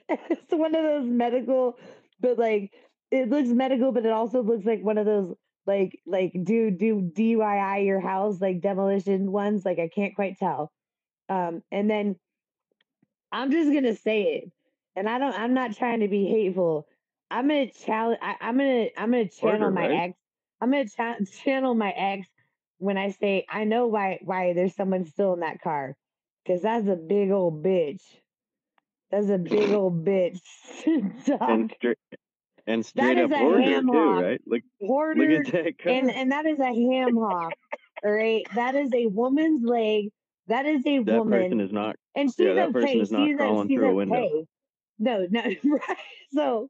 it's 0.07 0.51
one 0.53 0.73
of 0.75 0.83
those 0.83 1.05
medical, 1.09 1.77
but 2.21 2.37
like 2.37 2.73
it 3.11 3.29
looks 3.29 3.49
medical, 3.49 3.91
but 3.91 4.05
it 4.05 4.11
also 4.11 4.41
looks 4.41 4.65
like 4.65 4.81
one 4.81 4.97
of 4.97 5.05
those 5.05 5.35
like 5.65 5.99
like 6.05 6.33
do 6.43 6.71
do 6.71 7.01
DIY 7.01 7.85
your 7.85 7.99
house 7.99 8.41
like 8.41 8.61
demolition 8.61 9.31
ones. 9.31 9.65
Like 9.65 9.79
I 9.79 9.89
can't 9.89 10.15
quite 10.15 10.37
tell. 10.37 10.71
Um, 11.29 11.61
and 11.71 11.89
then 11.89 12.15
I'm 13.31 13.51
just 13.51 13.71
gonna 13.71 13.95
say 13.95 14.23
it, 14.35 14.51
and 14.95 15.07
I 15.07 15.19
don't. 15.19 15.33
I'm 15.33 15.53
not 15.53 15.75
trying 15.75 15.99
to 16.01 16.07
be 16.07 16.25
hateful. 16.25 16.87
I'm 17.29 17.47
gonna 17.47 17.71
challenge. 17.71 18.19
I, 18.21 18.35
I'm 18.41 18.57
gonna. 18.57 18.87
I'm 18.97 19.11
gonna 19.11 19.29
channel 19.29 19.69
Order, 19.69 19.71
my 19.71 19.87
right? 19.87 20.03
ex. 20.05 20.17
I'm 20.61 20.71
gonna 20.71 20.89
cha- 20.89 21.17
channel 21.43 21.75
my 21.75 21.91
ex 21.91 22.27
when 22.79 22.97
I 22.97 23.11
say 23.11 23.45
I 23.49 23.65
know 23.65 23.87
why 23.87 24.19
why 24.23 24.53
there's 24.53 24.75
someone 24.75 25.05
still 25.05 25.33
in 25.33 25.41
that 25.41 25.61
car, 25.61 25.95
because 26.43 26.61
that's 26.63 26.87
a 26.87 26.95
big 26.95 27.31
old 27.31 27.63
bitch. 27.63 28.01
That's 29.11 29.29
a 29.29 29.37
big 29.37 29.71
old 29.73 30.03
bitch. 30.05 30.39
And 31.47 31.71
and 32.69 32.85
straight 32.85 33.17
is 33.17 33.25
up 33.25 33.31
a 33.31 33.61
ham 33.61 33.87
too, 33.87 34.19
right? 34.21 34.41
Look 34.45 34.61
Hoarder, 34.81 35.21
look 35.21 35.47
at 35.47 35.53
that 35.53 35.79
car. 35.79 35.91
and 35.91 36.11
and 36.11 36.31
that 36.31 36.45
is 36.45 36.59
a 36.59 36.65
ham 36.65 37.17
hock. 37.17 37.53
All 38.03 38.11
right, 38.11 38.45
that 38.55 38.75
is 38.75 38.91
a 38.93 39.07
woman's 39.07 39.63
leg. 39.63 40.09
That 40.47 40.65
is 40.65 40.85
a 40.85 40.99
that 40.99 41.17
woman. 41.17 41.39
person 41.41 41.59
is 41.61 41.71
not 41.71 41.95
And 42.15 42.29
she's 42.29 42.39
Yeah, 42.39 42.53
that 42.55 42.71
person 42.73 42.89
okay. 42.89 42.99
is 43.01 43.11
not 43.11 43.27
she's 43.27 43.37
crawling 43.37 43.67
she's 43.67 43.77
through 43.77 43.89
a 43.89 43.93
window. 43.93 44.15
okay. 44.15 44.45
No, 44.99 45.27
no, 45.29 45.41
right. 45.63 45.97
So 46.31 46.69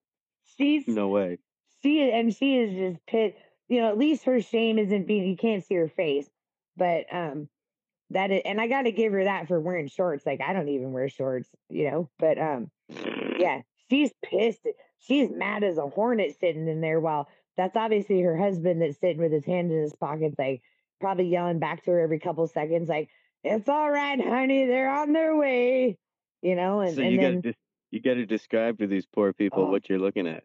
she's 0.57 0.87
no 0.87 1.07
way. 1.09 1.37
she 1.83 2.09
and 2.11 2.33
she 2.35 2.57
is 2.57 2.73
just 2.93 3.05
pit. 3.05 3.37
You 3.67 3.81
know, 3.81 3.89
at 3.89 3.97
least 3.97 4.25
her 4.25 4.41
shame 4.41 4.79
isn't 4.79 5.05
being. 5.07 5.27
You 5.29 5.37
can't 5.37 5.63
see 5.63 5.75
her 5.75 5.87
face, 5.87 6.27
but 6.75 7.05
um, 7.13 7.47
that 8.09 8.31
is, 8.31 8.41
and 8.45 8.59
I 8.59 8.67
got 8.67 8.83
to 8.83 8.91
give 8.91 9.13
her 9.13 9.23
that 9.25 9.47
for 9.47 9.59
wearing 9.59 9.87
shorts. 9.87 10.25
Like 10.25 10.41
I 10.41 10.53
don't 10.53 10.69
even 10.69 10.91
wear 10.91 11.07
shorts, 11.09 11.47
you 11.69 11.89
know. 11.91 12.09
But 12.17 12.39
um, 12.39 12.71
yeah, 13.37 13.61
she's 13.89 14.11
pissed. 14.23 14.65
She's 14.99 15.29
mad 15.31 15.63
as 15.63 15.77
a 15.77 15.87
hornet 15.87 16.37
sitting 16.39 16.67
in 16.67 16.81
there 16.81 16.99
while 16.99 17.29
that's 17.57 17.75
obviously 17.75 18.21
her 18.21 18.37
husband 18.37 18.81
that's 18.81 18.99
sitting 18.99 19.17
with 19.21 19.31
his 19.31 19.45
hand 19.45 19.71
in 19.71 19.81
his 19.81 19.95
pockets, 19.95 20.35
like 20.37 20.61
probably 20.99 21.27
yelling 21.27 21.59
back 21.59 21.83
to 21.83 21.91
her 21.91 21.99
every 21.99 22.19
couple 22.19 22.47
seconds, 22.47 22.89
like, 22.89 23.09
It's 23.43 23.67
all 23.69 23.89
right, 23.91 24.19
honey, 24.21 24.65
they're 24.65 24.89
on 24.91 25.13
their 25.13 25.35
way. 25.35 25.97
You 26.41 26.55
know, 26.55 26.81
and, 26.81 26.95
so 26.95 27.01
and 27.01 27.11
you 27.11 27.17
then 27.17 27.41
gotta 27.41 27.55
you 27.91 28.01
gotta 28.01 28.25
describe 28.25 28.79
to 28.79 28.87
these 28.87 29.05
poor 29.05 29.33
people 29.33 29.65
Oh. 29.65 29.71
what 29.71 29.89
you're 29.89 29.99
looking 29.99 30.27
at. 30.27 30.43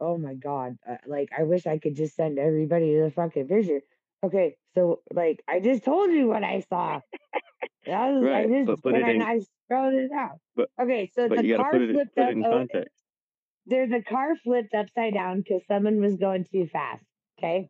oh 0.00 0.16
my 0.18 0.34
god, 0.34 0.76
uh, 0.88 0.96
like 1.06 1.30
I 1.36 1.42
wish 1.44 1.66
I 1.66 1.78
could 1.78 1.94
just 1.96 2.14
send 2.16 2.38
everybody 2.38 2.94
the 2.98 3.10
fucking 3.10 3.48
picture. 3.48 3.82
Okay, 4.22 4.56
so 4.74 5.02
like 5.12 5.42
I 5.48 5.60
just 5.60 5.84
told 5.84 6.10
you 6.12 6.28
what 6.28 6.44
I 6.44 6.60
saw. 6.60 7.00
I, 7.86 8.10
was, 8.12 8.22
Right, 8.22 8.48
just 8.48 8.66
but 8.66 8.82
put 8.82 8.94
and 8.94 9.08
it 9.08 9.16
in. 9.16 9.22
I, 9.22 9.32
I 9.32 9.38
spelled 9.66 9.94
it 9.94 10.12
out. 10.12 10.38
But 10.54 10.70
Okay, 10.80 11.10
so 11.14 11.28
but 11.28 11.36
the 11.42 11.48
to 11.48 11.56
car 11.56 11.72
put 11.72 11.82
it 11.82 11.92
flipped 11.92 12.18
up. 12.18 12.28
it 12.30 12.32
in 12.32 12.44
Oh, 12.44 12.50
context. 12.50 13.04
There's 13.70 13.92
a 13.92 14.02
car 14.02 14.36
flipped 14.44 14.74
upside 14.74 15.14
down 15.14 15.38
because 15.38 15.62
someone 15.68 16.00
was 16.00 16.16
going 16.16 16.44
too 16.44 16.66
fast. 16.66 17.04
Okay, 17.38 17.68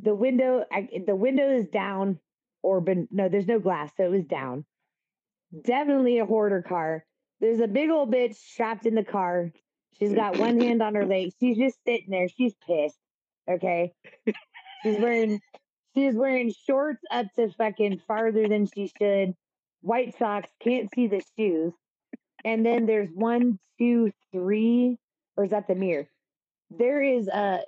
the 0.00 0.14
window, 0.14 0.64
I, 0.72 0.88
the 1.06 1.16
window 1.16 1.50
is 1.50 1.66
down, 1.66 2.18
or 2.62 2.80
been 2.80 3.08
no, 3.10 3.28
there's 3.28 3.48
no 3.48 3.58
glass, 3.58 3.90
so 3.96 4.04
it 4.04 4.10
was 4.10 4.24
down. 4.24 4.64
Definitely 5.64 6.18
a 6.18 6.26
hoarder 6.26 6.62
car. 6.62 7.04
There's 7.40 7.60
a 7.60 7.68
big 7.68 7.90
old 7.90 8.12
bitch 8.12 8.36
trapped 8.56 8.86
in 8.86 8.94
the 8.94 9.04
car. 9.04 9.50
She's 9.98 10.14
got 10.14 10.38
one 10.38 10.60
hand 10.60 10.82
on 10.82 10.94
her 10.94 11.04
leg. 11.04 11.32
She's 11.40 11.58
just 11.58 11.78
sitting 11.84 12.10
there. 12.10 12.28
She's 12.28 12.54
pissed. 12.66 12.98
Okay, 13.50 13.92
she's 14.82 14.98
wearing 14.98 15.40
she's 15.96 16.14
wearing 16.14 16.52
shorts 16.66 17.02
up 17.10 17.26
to 17.36 17.50
fucking 17.58 18.00
farther 18.06 18.48
than 18.48 18.66
she 18.66 18.90
should. 19.00 19.34
White 19.80 20.16
socks. 20.18 20.50
Can't 20.62 20.88
see 20.94 21.08
the 21.08 21.22
shoes. 21.36 21.72
And 22.44 22.64
then 22.64 22.86
there's 22.86 23.08
one, 23.12 23.58
two, 23.78 24.12
three, 24.32 24.96
or 25.38 25.44
is 25.44 25.52
that 25.52 25.68
the 25.68 25.74
mirror? 25.76 26.06
There 26.70 27.00
is 27.02 27.28
a 27.28 27.60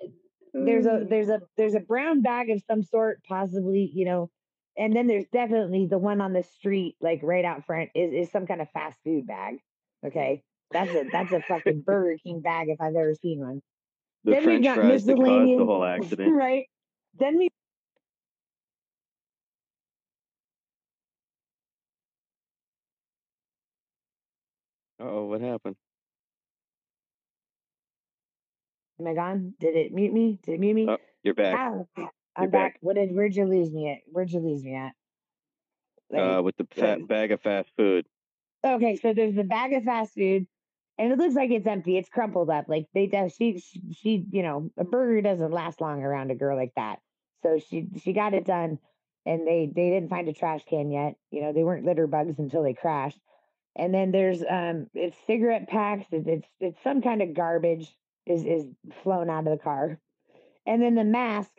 there's 0.52 0.85
a 0.85 0.90
mm. 0.90 1.09
there's 1.09 1.28
a 1.28 1.40
there's 1.56 1.74
a 1.74 1.80
brown 1.80 2.20
bag 2.20 2.50
of 2.50 2.61
some 2.66 2.83
sort, 2.83 3.22
possibly, 3.26 3.90
you 3.94 4.04
know, 4.04 4.28
and 4.76 4.94
then 4.94 5.06
there's 5.06 5.26
definitely 5.33 5.87
the 5.87 5.96
one 5.96 6.20
on 6.20 6.33
the 6.33 6.42
street, 6.42 6.96
like 7.00 7.20
right 7.22 7.44
out 7.44 7.64
front, 7.64 7.90
is 7.94 8.12
is 8.12 8.33
some 8.33 8.46
kind 8.46 8.61
of 8.61 8.68
fast 8.72 8.98
food 9.04 9.26
bag. 9.26 9.54
Mm. 10.04 10.09
Okay. 10.09 10.42
That's 10.72 10.90
a 10.90 11.04
that's 11.11 11.33
a 11.33 11.40
fucking 11.40 11.80
Burger 11.87 12.18
King 12.22 12.40
bag 12.40 12.68
if 12.68 12.80
I've 12.80 12.96
ever 12.96 13.14
seen 13.14 13.40
one. 13.40 13.62
The 14.24 14.33
then 14.33 14.46
we've 14.46 14.62
got 14.62 14.74
fries 14.74 15.04
that 15.06 15.14
caused 15.14 15.26
the 15.26 15.30
miscellaneous 15.30 15.61
whole 15.61 15.85
accident. 15.85 16.35
right. 16.35 16.66
Then 17.18 17.38
we 17.38 17.48
Oh, 25.02 25.24
what 25.24 25.40
happened? 25.40 25.76
Am 29.01 29.07
I 29.07 29.15
gone? 29.15 29.55
Did 29.59 29.77
it 29.77 29.93
mute 29.93 30.13
me? 30.13 30.39
Did 30.45 30.55
it 30.55 30.61
mute 30.61 30.75
me? 30.75 30.87
Oh, 30.89 30.99
you're 31.23 31.35
back. 31.35 31.59
Ow. 31.59 31.89
You're 31.97 32.09
I'm 32.37 32.51
back. 32.51 32.75
back. 32.75 32.77
What 32.81 32.97
did 32.97 33.15
where'd 33.15 33.35
you 33.35 33.47
lose 33.47 33.71
me 33.71 33.91
at? 33.91 33.99
Where'd 34.07 34.31
you 34.31 34.41
lose 34.41 34.63
me 34.63 34.75
at? 34.75 34.93
Like 36.11 36.39
Uh, 36.39 36.43
with 36.43 36.57
the 36.57 36.67
fat 36.75 37.07
bag 37.07 37.33
of 37.33 37.41
fast 37.41 37.71
food. 37.77 38.07
Okay, 38.65 38.97
so 38.97 39.15
there's 39.15 39.39
a 39.39 39.45
bag 39.45 39.73
of 39.73 39.85
fast 39.85 40.15
food, 40.15 40.47
and 40.99 41.13
it 41.13 41.19
looks 41.19 41.35
like 41.35 41.51
it's 41.51 41.67
empty. 41.67 41.97
It's 41.97 42.09
crumpled 42.09 42.51
up. 42.51 42.67
Like 42.69 42.87
they 42.93 43.07
does. 43.07 43.35
She, 43.35 43.59
she, 43.59 43.83
she, 43.93 44.27
you 44.31 44.43
know, 44.43 44.71
a 44.77 44.85
burger 44.85 45.23
doesn't 45.23 45.51
last 45.51 45.81
long 45.81 46.03
around 46.03 46.31
a 46.31 46.35
girl 46.35 46.57
like 46.57 46.73
that. 46.77 46.99
So 47.43 47.59
she, 47.59 47.87
she 48.03 48.13
got 48.13 48.35
it 48.35 48.45
done, 48.45 48.79
and 49.25 49.47
they, 49.47 49.71
they 49.75 49.91
didn't 49.91 50.11
find 50.11 50.29
a 50.29 50.35
trash 50.35 50.63
can 50.69 50.91
yet. 50.91 51.15
You 51.31 51.43
know, 51.43 51.53
they 51.53 51.65
weren't 51.65 51.87
litter 51.87 52.07
bugs 52.07 52.39
until 52.39 52.63
they 52.63 52.75
crashed. 52.75 53.19
And 53.77 53.95
then 53.95 54.11
there's, 54.11 54.43
um, 54.43 54.89
it's 54.95 55.17
cigarette 55.27 55.69
packs. 55.69 56.07
It's, 56.11 56.27
it's, 56.27 56.49
it's 56.59 56.83
some 56.83 57.01
kind 57.01 57.23
of 57.23 57.35
garbage 57.35 57.89
is 58.26 58.44
is 58.44 58.66
flown 59.02 59.30
out 59.30 59.46
of 59.46 59.59
the 59.59 59.62
car, 59.62 59.98
and 60.66 60.83
then 60.83 60.94
the 60.94 61.04
mask. 61.04 61.52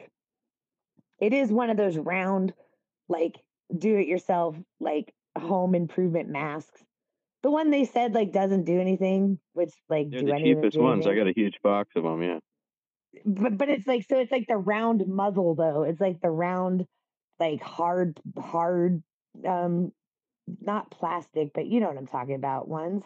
It 1.20 1.34
is 1.34 1.52
one 1.52 1.70
of 1.70 1.78
those 1.78 1.98
round, 1.98 2.54
like 3.08 3.38
do 3.78 3.96
it 3.98 4.08
yourself, 4.08 4.56
like 4.80 5.14
home 5.38 5.76
improvement 5.76 6.30
masks 6.30 6.84
the 7.44 7.52
one 7.52 7.72
they 7.72 7.86
said 7.86 8.14
like 8.14 8.32
doesn't 8.32 8.66
do 8.66 8.80
anything, 8.80 9.40
which 9.54 9.74
like 9.90 10.10
They're 10.10 10.22
do 10.22 10.28
the 10.28 10.34
any 10.34 10.52
of 10.52 10.58
them 10.58 10.64
cheapest 10.64 10.78
do 10.78 10.84
ones. 10.84 11.08
I 11.08 11.16
got 11.16 11.28
a 11.28 11.34
huge 11.34 11.58
box 11.64 11.92
of 11.96 12.04
them. 12.04 12.22
Yeah. 12.22 12.40
But 13.26 13.58
but 13.58 13.70
it's 13.70 13.88
like 13.88 14.06
so 14.08 14.20
it's 14.20 14.32
like 14.32 14.48
the 14.48 14.58
round 14.58 15.08
muzzle 15.08 15.56
though. 15.56 15.84
It's 15.84 16.00
like 16.00 16.22
the 16.22 16.30
round, 16.30 16.86
like 17.40 17.62
hard 17.62 18.20
hard, 18.40 19.02
um, 19.46 19.92
not 20.62 20.92
plastic, 20.92 21.52
but 21.54 21.66
you 21.66 21.80
know 21.80 21.88
what 21.88 21.98
I'm 21.98 22.08
talking 22.08 22.36
about. 22.36 22.68
Ones, 22.68 23.04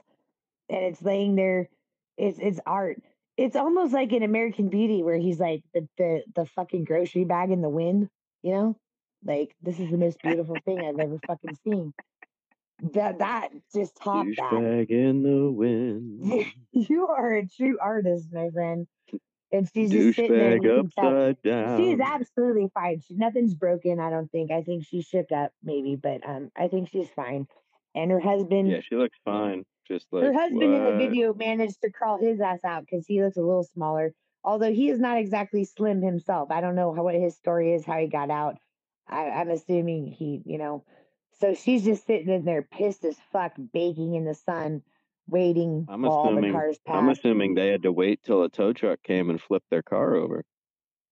and 0.69 0.83
it's 0.83 1.01
laying 1.01 1.35
there. 1.35 1.69
It's 2.17 2.37
it's 2.39 2.59
art. 2.65 3.01
It's 3.37 3.55
almost 3.55 3.93
like 3.93 4.11
an 4.13 4.23
American 4.23 4.69
Beauty 4.69 5.03
where 5.03 5.17
he's 5.17 5.39
like 5.39 5.63
the 5.73 5.87
the 5.97 6.23
the 6.35 6.45
fucking 6.45 6.85
grocery 6.85 7.25
bag 7.25 7.51
in 7.51 7.61
the 7.61 7.69
wind. 7.69 8.09
You 8.43 8.51
know, 8.53 8.77
like 9.25 9.55
this 9.61 9.79
is 9.79 9.89
the 9.89 9.97
most 9.97 10.21
beautiful 10.21 10.55
thing 10.65 10.79
I've 10.79 10.99
ever 10.99 11.19
fucking 11.27 11.57
seen. 11.63 11.93
That 12.93 13.19
that 13.19 13.49
just 13.73 13.95
topped 13.95 14.29
that. 14.37 14.51
Douchebag 14.51 14.89
in 14.89 15.23
the 15.23 15.51
wind. 15.51 16.45
you 16.71 17.07
are 17.07 17.33
a 17.33 17.47
true 17.47 17.77
artist, 17.81 18.27
my 18.31 18.49
friend. 18.51 18.87
And 19.51 19.69
she's 19.73 19.91
just 19.91 20.15
sitting 20.15 20.33
there. 20.37 20.53
And 20.55 20.63
you 20.63 20.69
Douchebag 20.69 20.81
can 20.83 20.91
tell 20.91 21.07
upside 21.07 21.41
down. 21.41 21.77
she's 21.77 21.99
absolutely 21.99 22.69
fine. 22.73 23.01
She, 23.07 23.13
nothing's 23.15 23.53
broken. 23.53 23.99
I 23.99 24.09
don't 24.09 24.29
think. 24.31 24.51
I 24.51 24.61
think 24.63 24.85
she 24.85 25.01
shook 25.01 25.31
up 25.31 25.51
maybe, 25.63 25.95
but 25.95 26.27
um, 26.27 26.51
I 26.57 26.67
think 26.67 26.89
she's 26.89 27.09
fine. 27.09 27.47
And 27.95 28.11
her 28.11 28.19
husband, 28.19 28.69
Yeah, 28.69 28.81
she 28.81 28.95
looks 28.95 29.17
fine. 29.23 29.63
Just 29.87 30.07
like 30.11 30.23
her 30.23 30.33
husband 30.33 30.75
in 30.75 30.83
the 30.83 30.97
video 30.97 31.33
managed 31.33 31.81
to 31.81 31.91
crawl 31.91 32.17
his 32.17 32.41
ass 32.41 32.59
out 32.65 32.81
because 32.81 33.05
he 33.07 33.23
looks 33.23 33.37
a 33.37 33.41
little 33.41 33.63
smaller. 33.63 34.13
Although 34.43 34.73
he 34.73 34.89
is 34.89 34.99
not 34.99 35.17
exactly 35.17 35.63
slim 35.63 36.01
himself. 36.01 36.51
I 36.51 36.61
don't 36.61 36.75
know 36.75 36.93
how 36.93 37.03
what 37.03 37.15
his 37.15 37.35
story 37.35 37.73
is, 37.73 37.85
how 37.85 37.97
he 37.99 38.07
got 38.07 38.29
out. 38.29 38.57
I, 39.07 39.29
I'm 39.29 39.49
assuming 39.49 40.07
he, 40.07 40.41
you 40.45 40.57
know. 40.57 40.83
So 41.39 41.53
she's 41.53 41.83
just 41.83 42.05
sitting 42.05 42.29
in 42.29 42.45
there, 42.45 42.61
pissed 42.61 43.05
as 43.05 43.17
fuck, 43.31 43.53
baking 43.73 44.15
in 44.15 44.25
the 44.25 44.33
sun, 44.33 44.81
waiting 45.27 45.85
I'm 45.89 46.01
while 46.01 46.11
all 46.11 46.31
the 46.31 46.37
assuming. 46.37 46.75
I'm 46.87 47.09
assuming 47.09 47.55
they 47.55 47.69
had 47.69 47.83
to 47.83 47.91
wait 47.91 48.21
till 48.23 48.43
a 48.43 48.49
tow 48.49 48.73
truck 48.73 49.01
came 49.03 49.29
and 49.29 49.41
flipped 49.41 49.69
their 49.69 49.83
car 49.83 50.15
over. 50.15 50.43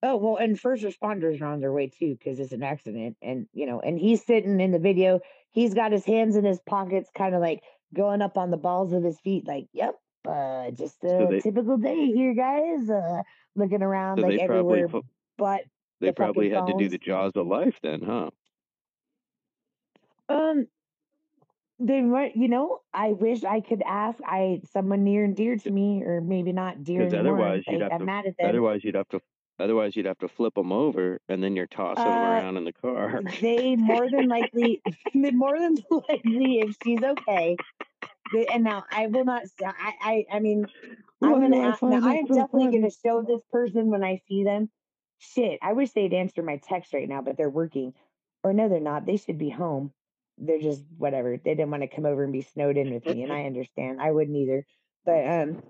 Oh 0.06 0.18
well, 0.18 0.36
and 0.38 0.60
first 0.60 0.84
responders 0.84 1.42
are 1.42 1.46
on 1.46 1.62
their 1.62 1.72
way 1.72 1.88
too 1.88 2.16
because 2.16 2.40
it's 2.40 2.52
an 2.52 2.62
accident, 2.62 3.16
and 3.22 3.48
you 3.54 3.66
know, 3.66 3.80
and 3.80 3.98
he's 3.98 4.26
sitting 4.26 4.60
in 4.60 4.72
the 4.72 4.80
video. 4.80 5.22
He's 5.54 5.74
got 5.74 5.92
his 5.94 6.04
hands 6.06 6.36
in 6.36 6.44
his 6.46 6.60
pockets, 6.60 7.10
kind 7.16 7.34
of 7.34 7.42
like 7.42 7.64
going 7.94 8.22
up 8.22 8.38
on 8.38 8.52
the 8.52 8.58
balls 8.58 8.92
of 8.92 9.04
his 9.04 9.20
feet, 9.22 9.48
like, 9.48 9.68
"Yep, 9.74 9.96
uh, 10.28 10.72
just 10.72 11.04
a 11.06 11.10
So 11.10 11.28
they- 11.28 11.40
typical 11.40 11.78
day 11.78 12.08
here, 12.08 12.34
guys." 12.34 12.90
Uh, 12.90 13.24
looking 13.56 13.82
around 13.82 14.18
So 14.18 14.24
like 14.24 14.46
probably 14.46 14.84
everywhere, 14.84 14.90
fu- 14.90 15.04
but 15.38 15.64
they 16.02 16.08
the 16.08 16.14
probably 16.14 16.50
had 16.50 16.68
to 16.68 16.74
do 16.74 16.90
the 16.90 16.98
jaws 16.98 17.32
of 17.36 17.48
life 17.48 17.80
then, 17.82 18.02
huh? 18.02 18.32
um, 20.30 20.68
they 21.80 22.02
might, 22.02 22.36
you 22.36 22.48
know, 22.48 22.82
I 22.94 23.14
wish 23.14 23.44
I 23.44 23.62
could 23.62 23.82
ask 23.86 24.20
I 24.26 24.62
someone 24.72 25.04
near 25.04 25.24
and 25.24 25.36
dear 25.36 25.58
to 25.58 25.72
me, 25.72 26.04
or 26.04 26.22
maybe 26.22 26.52
not 26.52 26.84
dear 26.84 27.02
Because 27.02 27.14
anymore. 27.14 27.36
otherwise 27.40 27.64
you'd 27.68 27.82
have 27.82 27.92
I'm 27.94 28.00
to. 28.00 28.06
mad 28.06 28.26
at 28.26 28.38
them. 28.38 28.50
Otherwise 28.50 28.84
you'd 28.84 28.96
have 28.96 29.08
to. 29.10 29.22
Otherwise 29.60 29.96
you'd 29.96 30.06
have 30.06 30.18
to 30.20 30.28
flip 30.28 30.56
them 30.56 30.72
over, 30.72 31.20
and 31.30 31.44
then 31.44 31.56
you're 31.56 31.68
tossing 31.68 32.04
them 32.06 32.14
Uh, 32.14 32.32
around 32.32 32.58
in 32.58 32.66
the 32.66 32.74
car. 32.74 33.22
they 33.42 33.76
more 33.76 34.10
than 34.10 34.28
likely, 34.28 34.82
more 35.14 35.58
than 35.60 35.76
likely, 36.10 36.60
if 36.60 36.76
she's 36.84 37.02
okay. 37.04 37.56
they- 38.34 38.48
And 38.48 38.64
now 38.64 38.84
I 38.92 39.08
will 39.08 39.26
not. 39.26 39.44
I 39.64 40.26
I 40.32 40.40
mean, 40.40 40.66
I'm 41.22 41.40
gonna 41.40 41.58
I 41.60 41.68
ask. 41.68 41.84
Now 41.84 42.02
I 42.04 42.16
am 42.16 42.26
definitely 42.26 42.66
funny? 42.66 42.78
gonna 42.80 42.92
show 42.92 43.22
this 43.22 43.42
person 43.52 43.90
when 43.90 44.04
I 44.04 44.22
see 44.28 44.44
them. 44.44 44.70
Shit, 45.20 45.60
I 45.62 45.74
wish 45.74 45.92
they'd 45.92 46.14
answer 46.14 46.42
my 46.44 46.58
text 46.58 46.94
right 46.94 47.08
now, 47.08 47.22
but 47.22 47.38
they're 47.38 47.50
working. 47.50 47.94
Or 48.44 48.52
no, 48.54 48.68
they're 48.68 48.80
not. 48.82 49.06
They 49.06 49.18
should 49.18 49.38
be 49.38 49.50
home. 49.50 49.94
They're 50.38 50.60
just 50.60 50.84
whatever. 50.98 51.38
They 51.38 51.54
didn't 51.56 51.70
want 51.72 51.84
to 51.84 51.88
come 51.88 52.06
over 52.06 52.24
and 52.24 52.34
be 52.34 52.42
snowed 52.42 52.76
in 52.76 52.92
with 52.94 53.06
me, 53.06 53.22
and 53.24 53.32
I 53.32 53.44
understand. 53.46 54.02
I 54.02 54.12
wouldn't 54.12 54.36
either. 54.36 54.66
But 55.06 55.28
um, 55.30 55.64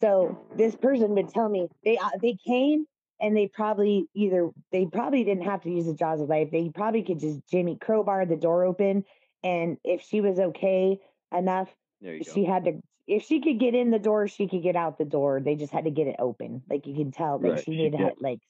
so 0.00 0.46
this 0.56 0.76
person 0.76 1.14
would 1.14 1.30
tell 1.30 1.48
me 1.48 1.68
they 1.82 1.96
uh, 1.98 2.10
they 2.20 2.36
came 2.46 2.86
and 3.22 3.36
they 3.36 3.46
probably 3.48 4.08
either 4.14 4.50
they 4.72 4.86
probably 4.86 5.24
didn't 5.24 5.44
have 5.44 5.62
to 5.62 5.70
use 5.70 5.86
the 5.86 5.94
jaws 5.94 6.20
of 6.20 6.28
life. 6.28 6.50
They 6.50 6.70
probably 6.70 7.04
could 7.04 7.20
just 7.20 7.46
Jimmy 7.48 7.78
crowbar 7.80 8.26
the 8.26 8.36
door 8.36 8.64
open, 8.64 9.04
and 9.44 9.78
if 9.84 10.02
she 10.02 10.20
was 10.20 10.38
okay 10.40 11.00
enough, 11.32 11.74
you 12.00 12.24
go. 12.24 12.32
she 12.34 12.44
had 12.44 12.64
to. 12.64 12.82
If 13.06 13.24
she 13.24 13.40
could 13.40 13.58
get 13.58 13.74
in 13.74 13.90
the 13.90 13.98
door, 13.98 14.28
she 14.28 14.48
could 14.48 14.62
get 14.62 14.76
out 14.76 14.98
the 14.98 15.04
door. 15.04 15.40
They 15.40 15.56
just 15.56 15.72
had 15.72 15.84
to 15.84 15.90
get 15.90 16.08
it 16.08 16.16
open. 16.18 16.62
Like 16.68 16.86
you 16.86 16.94
can 16.94 17.12
tell, 17.12 17.40
like 17.40 17.52
Right, 17.52 17.64
she 17.64 17.74
she 17.76 17.76
needed 17.76 17.98
to 17.98 18.14
like, 18.20 18.40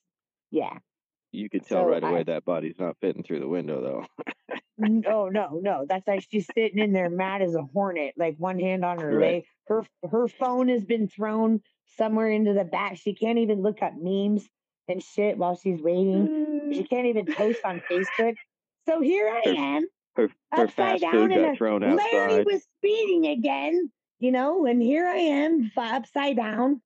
yeah. 0.50 0.78
You 1.32 1.48
could 1.50 1.64
tell 1.66 1.84
So 1.84 1.86
right 1.86 2.02
away 2.02 2.22
that 2.24 2.44
body's 2.44 2.78
not 2.78 2.96
fitting 3.00 3.22
through 3.22 3.40
the 3.40 3.48
window 3.48 3.80
though. 3.82 4.06
no 4.78 5.28
no 5.28 5.60
no. 5.62 5.86
That's 5.88 6.06
like 6.06 6.24
she's 6.30 6.50
sitting 6.54 6.78
in 6.78 6.92
there 6.92 7.10
mad 7.10 7.42
as 7.42 7.54
a 7.54 7.62
hornet, 7.62 8.14
like 8.16 8.36
one 8.38 8.58
hand 8.58 8.84
on 8.84 8.98
her 8.98 9.14
Right. 9.14 9.20
leg. 9.34 9.44
Her 9.68 9.84
her 10.10 10.28
phone 10.28 10.68
has 10.68 10.84
been 10.84 11.08
thrown 11.08 11.62
somewhere 11.96 12.30
into 12.30 12.52
the 12.54 12.64
back. 12.64 12.96
She 12.96 13.14
can't 13.14 13.38
even 13.38 13.62
look 13.62 13.82
up 13.82 13.94
memes 13.96 14.48
and 14.88 15.02
shit 15.02 15.38
while 15.38 15.56
she's 15.56 15.80
waiting. 15.80 16.70
She 16.72 16.82
mm. 16.82 16.90
can't 16.90 17.06
even 17.06 17.26
post 17.26 17.60
on 17.64 17.82
Facebook. 17.90 18.34
So 18.88 19.00
here 19.00 19.28
I 19.28 19.50
am, 19.50 19.86
her 20.16 20.28
her 20.52 20.64
upside 20.64 21.00
fast 21.00 21.02
down, 21.02 21.12
food 21.12 21.32
and 21.32 21.42
got 21.42 21.54
a, 21.54 21.56
thrown 21.56 21.80
Larry 21.82 21.94
outside. 21.94 22.46
was 22.46 22.62
speeding 22.78 23.26
again, 23.26 23.90
you 24.18 24.32
know, 24.32 24.66
and 24.66 24.82
here 24.82 25.06
I 25.06 25.16
am 25.16 25.70
upside 25.76 26.36
down, 26.36 26.80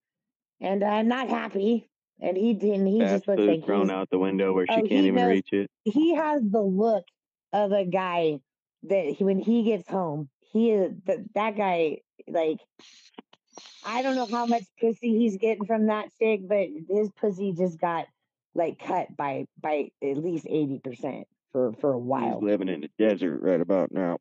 and 0.61 0.85
I'm 0.85 1.09
not 1.09 1.29
happy. 1.29 1.89
And 2.19 2.35
he 2.37 2.55
didn't. 2.55 2.87
He 2.87 2.99
Fast 3.01 3.13
just 3.13 3.29
looks 3.29 3.43
like 3.43 3.65
thrown 3.67 3.83
he's. 3.83 3.91
out 3.91 4.09
the 4.11 4.19
window 4.19 4.55
where 4.55 4.67
she 4.67 4.73
Oh, 4.73 4.77
can't 4.77 4.91
even 5.07 5.17
knows. 5.17 5.29
reach 5.29 5.53
it. 5.53 5.71
He 5.85 6.15
has 6.15 6.41
the 6.43 6.63
look 6.63 7.05
of 7.53 7.73
a 7.73 7.85
guy 7.85 8.41
that 8.85 9.05
he, 9.19 9.23
when 9.25 9.39
he 9.39 9.65
gets 9.65 9.87
home, 9.89 10.31
he 10.53 10.71
is 10.71 10.93
that 11.05 11.19
that 11.35 11.57
guy. 11.57 11.99
Like 12.27 12.59
I 13.83 14.03
don't 14.03 14.16
know 14.16 14.29
how 14.31 14.47
much 14.47 14.64
pussy 14.81 15.16
he's 15.16 15.37
getting 15.37 15.64
from 15.64 15.87
that 15.87 16.09
chick, 16.19 16.40
but 16.47 16.69
his 16.88 17.11
pussy 17.11 17.53
just 17.53 17.79
got 17.79 18.07
like 18.55 18.79
cut 18.79 19.16
by 19.16 19.47
by 19.61 19.90
at 20.03 20.16
least 20.16 20.47
eighty 20.49 20.81
percent 20.83 21.27
for 21.53 21.73
for 21.75 21.92
a 21.92 21.99
while. 21.99 22.40
He's 22.40 22.49
living 22.49 22.69
in 22.69 22.81
the 22.81 22.90
desert 22.99 23.40
right 23.42 23.61
about 23.61 23.92
now. 23.92 24.19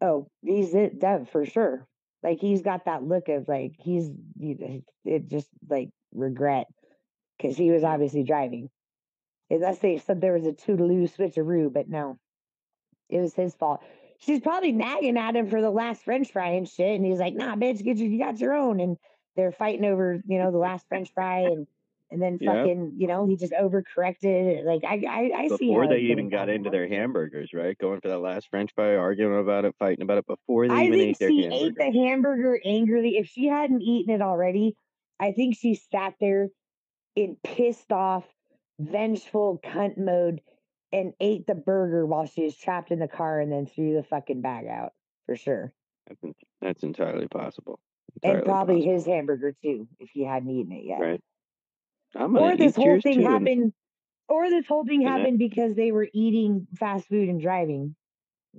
Oh, 0.00 0.28
he's 0.42 0.74
it 0.74 1.00
that 1.00 1.30
for 1.30 1.46
sure. 1.46 1.86
Like 2.22 2.40
he's 2.40 2.62
got 2.62 2.84
that 2.84 3.02
look 3.02 3.28
of 3.28 3.48
like 3.48 3.72
he's 3.78 4.10
you- 4.38 4.82
it 5.04 5.28
just 5.28 5.48
like 5.68 5.90
regret 6.12 6.66
because 7.38 7.56
he 7.56 7.70
was 7.70 7.84
obviously 7.84 8.24
driving. 8.24 8.68
Unless 9.48 9.78
they 9.78 9.98
said 9.98 10.20
there 10.20 10.32
was 10.32 10.46
a 10.46 10.52
toodaloo 10.52 11.08
switcheroo, 11.08 11.72
but 11.72 11.88
no, 11.88 12.18
it 13.08 13.20
was 13.20 13.32
his 13.34 13.54
fault. 13.54 13.80
She's 14.18 14.40
probably 14.40 14.72
nagging 14.72 15.16
at 15.18 15.36
him 15.36 15.48
for 15.48 15.60
the 15.60 15.70
last 15.70 16.04
French 16.04 16.32
fry 16.32 16.50
and 16.50 16.68
shit, 16.68 16.96
and 16.96 17.04
he's 17.04 17.18
like, 17.18 17.34
"Nah, 17.34 17.56
bitch, 17.56 17.82
get 17.82 17.98
your, 17.98 18.08
you 18.08 18.18
got 18.18 18.40
your 18.40 18.54
own." 18.54 18.80
And 18.80 18.96
they're 19.36 19.52
fighting 19.52 19.84
over, 19.84 20.20
you 20.26 20.38
know, 20.38 20.50
the 20.50 20.58
last 20.58 20.86
French 20.88 21.12
fry, 21.12 21.40
and 21.40 21.66
and 22.10 22.22
then 22.22 22.38
Yeah. 22.38 22.62
fucking, 22.62 22.94
you 22.98 23.06
know, 23.08 23.26
he 23.26 23.36
just 23.36 23.52
overcorrected. 23.52 24.64
Like 24.64 24.84
I, 24.84 25.04
I, 25.08 25.42
I 25.42 25.48
see 25.48 25.68
Before 25.68 25.86
they 25.86 25.98
even 26.00 26.28
got 26.28 26.48
into 26.48 26.70
their 26.70 26.88
hamburgers, 26.88 27.52
right? 27.52 27.76
Going 27.78 28.00
for 28.00 28.08
that 28.08 28.20
last 28.20 28.48
French 28.48 28.72
fry, 28.74 28.96
arguing 28.96 29.38
about 29.38 29.64
it, 29.64 29.74
fighting 29.78 30.02
about 30.02 30.18
it 30.18 30.26
before 30.26 30.68
they 30.68 30.74
I 30.74 30.86
even 30.86 30.98
think 30.98 31.10
ate 31.10 31.18
their 31.18 31.28
she 31.30 31.42
hamburger. 31.42 31.64
ate 31.66 31.92
the 31.92 31.98
hamburger 32.06 32.60
angrily. 32.64 33.16
If 33.16 33.26
she 33.28 33.46
hadn't 33.46 33.82
eaten 33.82 34.14
it 34.14 34.22
already, 34.22 34.76
I 35.18 35.32
think 35.32 35.56
she 35.56 35.74
sat 35.74 36.14
there 36.20 36.48
in 37.16 37.36
pissed 37.42 37.90
off, 37.92 38.24
vengeful 38.78 39.58
cunt 39.64 39.98
mode 39.98 40.40
and 40.92 41.12
ate 41.20 41.46
the 41.46 41.54
burger 41.54 42.06
while 42.06 42.26
she 42.26 42.44
was 42.44 42.56
trapped 42.56 42.90
in 42.90 42.98
the 42.98 43.08
car 43.08 43.40
and 43.40 43.50
then 43.50 43.66
threw 43.66 43.94
the 43.94 44.02
fucking 44.02 44.40
bag 44.40 44.66
out 44.66 44.92
for 45.26 45.36
sure. 45.36 45.72
That's, 46.06 46.22
en- 46.24 46.34
that's 46.60 46.82
entirely 46.82 47.28
possible. 47.28 47.80
And 48.22 48.44
probably 48.44 48.76
possible, 48.76 48.94
his 48.94 49.06
hamburger 49.06 49.54
too, 49.62 49.88
if 49.98 50.10
he 50.10 50.24
hadn't 50.24 50.50
eaten 50.50 50.72
it 50.72 50.84
yet. 50.84 51.00
right? 51.00 51.20
I'm 52.14 52.36
Or 52.36 52.56
this 52.56 52.76
whole 52.76 53.00
thing 53.00 53.14
too, 53.14 53.26
and, 53.26 53.32
happened 53.32 53.72
or 54.28 54.48
this 54.50 54.66
whole 54.66 54.84
thing 54.84 55.04
and 55.04 55.14
that, 55.14 55.18
happened 55.20 55.38
because 55.38 55.74
they 55.74 55.92
were 55.92 56.08
eating 56.12 56.66
fast 56.78 57.08
food 57.08 57.28
and 57.28 57.40
driving. 57.40 57.94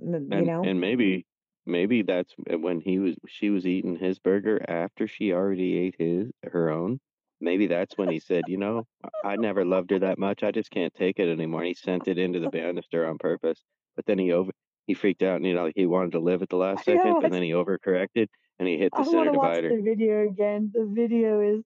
You 0.00 0.28
and 0.30 0.46
know? 0.46 0.62
and 0.64 0.80
maybe 0.80 1.26
maybe 1.66 2.02
that's 2.02 2.34
eh, 2.48 2.54
when 2.54 2.80
he 2.80 2.98
was 2.98 3.16
she 3.26 3.50
was 3.50 3.66
eating 3.66 3.96
his 3.96 4.18
burger 4.18 4.64
after 4.68 5.06
she 5.08 5.32
already 5.32 5.76
ate 5.76 5.96
his 5.98 6.30
her 6.44 6.70
own. 6.70 7.00
Maybe 7.40 7.66
that's 7.66 7.96
when 7.96 8.10
he 8.10 8.18
said, 8.18 8.44
you 8.48 8.56
know, 8.56 8.86
I 9.24 9.32
I 9.32 9.36
never 9.36 9.64
loved 9.64 9.90
her 9.90 9.98
that 10.00 10.18
much. 10.18 10.42
I 10.42 10.50
just 10.50 10.70
can't 10.70 10.94
take 10.94 11.18
it 11.18 11.28
anymore. 11.28 11.60
And 11.60 11.68
he 11.68 11.74
sent 11.74 12.08
it 12.08 12.18
into 12.18 12.40
the 12.40 12.50
banister 12.50 13.06
on 13.06 13.18
purpose. 13.18 13.62
But 13.96 14.06
then 14.06 14.18
he 14.18 14.32
over 14.32 14.52
he 14.86 14.94
freaked 14.94 15.22
out 15.22 15.36
and 15.36 15.46
you 15.46 15.54
know 15.54 15.70
he 15.74 15.86
wanted 15.86 16.12
to 16.12 16.18
live 16.18 16.42
at 16.42 16.48
the 16.48 16.56
last 16.56 16.84
second 16.84 17.04
know. 17.04 17.20
and 17.20 17.32
then 17.32 17.42
he 17.42 17.50
overcorrected 17.50 18.28
and 18.58 18.66
he 18.66 18.78
hit 18.78 18.90
I 18.94 19.02
the 19.02 19.10
want 19.10 19.26
center 19.26 19.32
to 19.32 19.38
watch 19.38 19.60
the 19.60 19.82
video 19.82 20.26
again. 20.26 20.72
The 20.74 20.90
video 20.90 21.40
is 21.40 21.62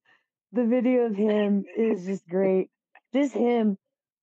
the 0.52 0.66
video 0.66 1.06
of 1.06 1.16
him 1.16 1.64
is 1.76 2.04
just 2.04 2.28
great. 2.28 2.68
Just 3.14 3.34
him, 3.34 3.78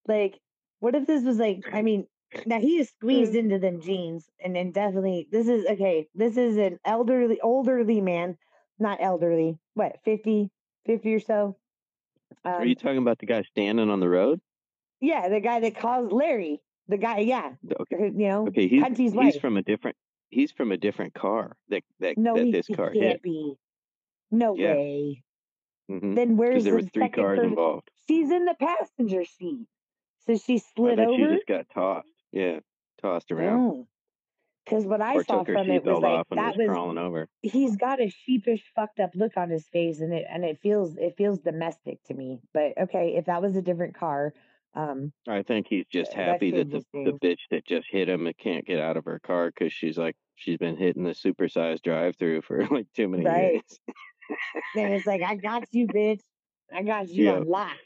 like, 0.08 0.40
what 0.80 0.96
if 0.96 1.08
this 1.08 1.24
was 1.24 1.38
like? 1.38 1.62
I 1.74 1.82
mean, 1.82 2.08
now 2.46 2.60
he 2.60 2.78
is 2.78 2.90
squeezed 2.90 3.36
into 3.42 3.60
them 3.60 3.82
jeans, 3.82 4.30
and 4.44 4.56
then 4.56 4.72
definitely 4.72 5.28
this 5.32 5.48
is 5.48 5.66
okay. 5.66 6.08
This 6.14 6.38
is 6.38 6.58
an 6.58 6.80
elderly, 6.86 7.40
elderly 7.44 8.02
man, 8.02 8.38
not 8.78 9.00
elderly. 9.02 9.58
What 9.74 9.98
50, 10.06 10.52
50 10.90 11.14
or 11.14 11.20
so? 11.20 11.56
Are 12.44 12.66
you 12.66 12.74
Um, 12.74 12.76
talking 12.76 12.98
about 12.98 13.20
the 13.20 13.28
guy 13.28 13.44
standing 13.44 13.90
on 13.90 14.00
the 14.00 14.10
road? 14.10 14.42
yeah, 15.02 15.30
the 15.30 15.40
guy 15.40 15.60
that 15.60 15.76
calls 15.78 16.12
Larry, 16.12 16.62
the 16.88 16.98
guy, 16.98 17.20
yeah, 17.20 17.54
Okay. 17.82 17.98
you 18.06 18.12
know, 18.12 18.48
Okay, 18.48 18.68
he's 18.68 18.84
he's 18.98 19.14
wife. 19.16 19.42
from 19.42 19.58
a 19.58 19.62
different 19.62 19.98
he's 20.30 20.52
from 20.52 20.72
a 20.72 20.78
different 20.78 21.14
car 21.14 21.56
that 21.70 21.84
that 22.00 22.18
No, 22.18 22.34
that 22.36 22.46
he, 22.46 22.52
this 22.52 22.68
car 22.70 22.90
can't 22.90 23.00
hit. 23.00 23.22
be. 23.22 23.56
No 24.32 24.54
Yeah. 24.54 24.74
way. 24.76 25.24
hmm 25.88 26.16
Then 26.16 26.38
Because 26.38 26.38
where's 26.38 26.64
there 26.64 26.74
were 26.74 26.82
the 26.82 26.90
three 26.94 27.04
second 27.04 27.24
cars 27.24 27.38
person? 27.38 27.50
involved. 27.50 27.92
She's 28.08 28.32
in 28.32 28.46
the 28.46 28.56
passenger 28.60 29.26
seat. 29.26 29.68
So 30.26 30.36
she 30.38 30.58
slid 30.58 30.96
bet 30.98 31.10
she 31.16 31.28
just 31.28 31.46
got 31.48 31.70
tossed. 31.70 32.10
Yeah, 32.32 32.60
tossed 33.02 33.32
around. 33.32 33.58
No. 33.58 33.88
Because 34.70 34.86
what 34.86 35.02
I 35.02 35.18
saw 35.20 35.44
from 35.44 35.70
it 35.72 35.84
was 35.84 36.00
like 36.00 36.22
that 36.32 36.56
was 36.56 36.68
crawling 36.68 36.98
over. 36.98 37.28
he's 37.42 37.76
got 37.78 38.02
a 38.02 38.10
sheepish 38.10 38.72
fucked 38.76 39.00
up 39.00 39.12
look 39.16 39.38
on 39.38 39.50
his 39.50 39.68
face 39.70 40.02
and 40.02 40.14
it 40.14 40.26
and 40.30 40.44
it 40.46 40.60
feels 40.62 40.98
it 40.98 41.16
feels 41.18 41.40
domestic 41.40 42.04
to 42.04 42.14
me. 42.14 42.40
But 42.54 42.78
okay, 42.78 43.16
if 43.16 43.26
that 43.26 43.42
was 43.42 43.56
a 43.56 43.62
different 43.62 43.96
car, 43.96 44.34
um 44.76 45.14
I 45.28 45.44
think 45.44 45.68
he's 45.68 45.86
just 45.92 46.14
uh, 46.14 46.16
happy 46.16 46.52
that 46.52 46.70
the 46.72 46.84
the 47.04 47.14
bitch 47.14 47.42
that 47.52 47.66
just 47.66 47.88
hit 47.90 48.10
him 48.10 48.32
can't 48.38 48.66
get 48.66 48.80
out 48.80 48.98
of 48.98 49.06
her 49.06 49.20
car 49.20 49.48
because 49.52 49.74
she's 49.74 49.98
like 49.98 50.16
she's 50.36 50.58
been 50.58 50.78
hitting 50.78 51.04
the 51.04 51.12
supersized 51.12 51.82
drive-through 51.84 52.42
for 52.42 52.66
like 52.72 52.92
too 52.94 53.08
many 53.08 53.26
Right. 53.26 53.54
years. 53.54 53.80
Then 54.76 54.92
it's 54.92 55.06
like, 55.06 55.22
I 55.22 55.36
got 55.36 55.68
you, 55.74 55.88
bitch. 55.88 56.22
I 56.72 56.84
got 56.84 57.10
you 57.10 57.24
Yeah, 57.24 57.30
on 57.30 57.48
lock. 57.48 57.78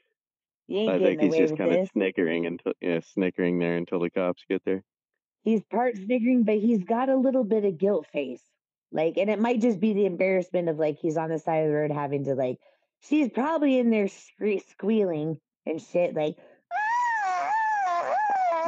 You 0.67 0.79
ain't 0.79 0.89
I 0.93 0.99
getting 0.99 1.07
think 1.07 1.21
he's 1.21 1.29
away 1.29 1.37
just 1.37 1.51
with 1.51 1.59
kind 1.59 1.71
of 1.71 1.79
snickering 1.93 2.45
until 2.45 2.73
yeah, 2.81 2.99
snickering 3.01 3.59
there 3.59 3.75
until 3.77 3.99
the 3.99 4.09
cops 4.09 4.43
get 4.49 4.63
there. 4.65 4.83
He's 5.43 5.63
part 5.63 5.95
sniggering, 5.97 6.43
but 6.43 6.57
he's 6.57 6.83
got 6.83 7.09
a 7.09 7.17
little 7.17 7.43
bit 7.43 7.65
of 7.65 7.77
guilt 7.77 8.07
face. 8.11 8.43
Like, 8.91 9.17
and 9.17 9.29
it 9.29 9.39
might 9.39 9.59
just 9.61 9.79
be 9.79 9.93
the 9.93 10.05
embarrassment 10.05 10.69
of 10.69 10.77
like 10.77 10.97
he's 10.99 11.17
on 11.17 11.29
the 11.29 11.39
side 11.39 11.63
of 11.63 11.69
the 11.69 11.75
road 11.75 11.91
having 11.91 12.25
to 12.25 12.35
like, 12.35 12.59
she's 13.01 13.29
probably 13.29 13.77
in 13.79 13.89
there 13.89 14.07
squealing 14.07 15.39
and 15.65 15.81
shit, 15.81 16.13
like, 16.15 16.37
ah! 17.25 17.53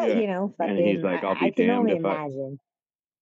Yeah, 0.05 0.19
you 0.19 0.27
know, 0.27 0.53
and 0.59 0.77
he's 0.77 1.01
fucking. 1.01 1.01
like, 1.03 1.23
I, 1.23 1.27
"I'll 1.27 1.35
I 1.35 1.45
be 1.45 1.51
can 1.51 1.67
damned 1.67 1.79
only 1.79 1.93
if 1.93 2.05
I." 2.05 2.15
imagine. 2.25 2.59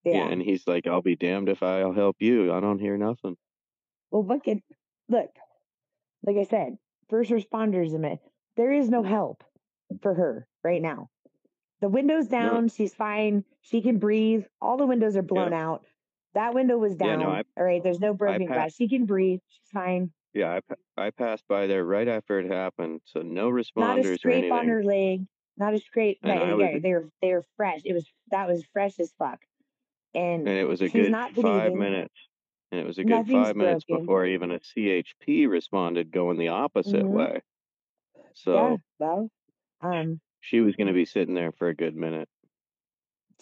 Yeah, 0.04 0.14
Yeah. 0.14 0.28
and 0.30 0.42
he's 0.42 0.68
like, 0.68 0.88
"I'll 0.88 1.02
be 1.02 1.16
damned 1.16 1.50
if 1.50 1.62
I'll 1.62 1.94
help 1.94 2.18
you. 2.20 2.52
I 2.54 2.60
don't 2.60 2.80
hear 2.80 2.98
nothing." 2.98 3.38
Well, 4.12 4.24
at 4.48 4.58
look. 5.10 5.30
Like 6.26 6.38
I 6.38 6.44
said, 6.44 6.78
first 7.10 7.32
responders. 7.32 7.94
admit 7.94 8.20
There 8.56 8.72
is 8.72 8.90
no 8.90 9.04
help 9.04 9.44
for 10.02 10.14
her 10.14 10.48
right 10.64 10.82
now. 10.82 11.10
The 11.84 11.90
window's 11.90 12.28
down. 12.30 12.70
She's 12.70 12.96
fine. 12.96 13.44
She 13.60 13.82
can 13.82 14.00
breathe. 14.00 14.46
All 14.62 14.78
the 14.78 14.88
windows 14.88 15.18
are 15.18 15.22
yeah, 15.22 15.22
blown 15.22 15.52
out. 15.52 15.86
That 16.34 16.54
window 16.54 16.78
was 16.78 16.96
yeah. 16.98 17.18
No, 17.18 17.26
down. 17.26 17.26
I 17.26 17.44
All 17.58 17.66
right. 17.66 17.84
There's 17.84 18.00
no 18.00 18.14
broken 18.14 18.46
glass. 18.48 18.74
She 18.74 18.88
can 18.88 19.06
breathe. 19.06 19.42
She's 19.50 19.70
fine. 19.74 20.14
yeah, 20.34 20.62
I 20.98 21.08
I 21.08 21.12
passed 21.12 21.44
by 21.50 21.68
there 21.68 21.84
right 21.84 22.08
after 22.08 22.40
it 22.40 22.50
happened, 22.50 23.02
so 23.04 23.22
no 23.22 23.50
responders. 23.50 23.76
Not 23.76 24.00
a 24.00 24.18
scrape 24.18 24.52
on 24.54 24.68
her 24.70 24.82
leg. 24.82 25.28
Not 25.58 25.74
a 25.74 25.80
scrape. 25.80 26.20
And 26.24 26.40
Right. 26.40 26.56
Was, 26.56 26.60
Yeah, 26.74 26.80
they're 26.82 27.10
they're 27.22 27.44
fresh. 27.58 27.82
It 27.84 27.92
was 27.92 28.06
that 28.32 28.48
was 28.48 28.64
fresh 28.72 28.98
as 29.02 29.12
fuck. 29.20 29.42
and 30.16 30.48
And 30.48 30.58
it 30.58 30.66
was 30.70 30.82
a 30.82 30.88
good 30.88 31.12
five 31.36 31.74
bleeding. 31.74 31.80
minutes, 31.80 32.16
and 32.72 32.80
it 32.80 32.88
was 32.88 32.98
a 32.98 33.04
good 33.04 33.18
Nothing's 33.18 33.48
five 33.48 33.56
minutes 33.58 33.84
broken. 33.84 34.06
before 34.06 34.26
even 34.26 34.52
a 34.52 34.60
CHP 34.60 35.50
responded 35.50 36.12
going 36.12 36.38
the 36.38 36.48
opposite 36.48 37.02
hmm 37.02 37.14
way. 37.18 37.42
Yeah. 38.16 38.24
So 38.36 38.78
Well, 39.00 39.30
um, 39.82 40.22
she 40.44 40.60
was 40.60 40.76
going 40.76 40.88
to 40.88 40.94
be 40.94 41.06
sitting 41.06 41.34
there 41.34 41.52
for 41.54 41.70
a 41.70 41.76
good 41.76 41.96
minute. 41.96 42.28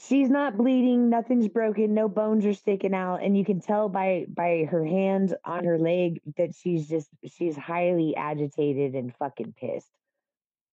she's 0.07 0.29
not 0.29 0.55
bleeding 0.57 1.09
nothing's 1.09 1.47
broken 1.47 1.93
no 1.93 2.07
bones 2.07 2.45
are 2.45 2.53
sticking 2.53 2.93
out 2.93 3.17
and 3.23 3.37
you 3.37 3.43
can 3.43 3.59
tell 3.59 3.89
by 3.89 4.25
by 4.29 4.65
her 4.69 4.85
hand 4.85 5.35
on 5.43 5.63
her 5.65 5.77
leg 5.77 6.21
that 6.37 6.55
she's 6.55 6.87
just 6.87 7.09
she's 7.35 7.57
highly 7.57 8.15
agitated 8.15 8.93
and 8.95 9.13
fucking 9.17 9.53
pissed 9.59 9.91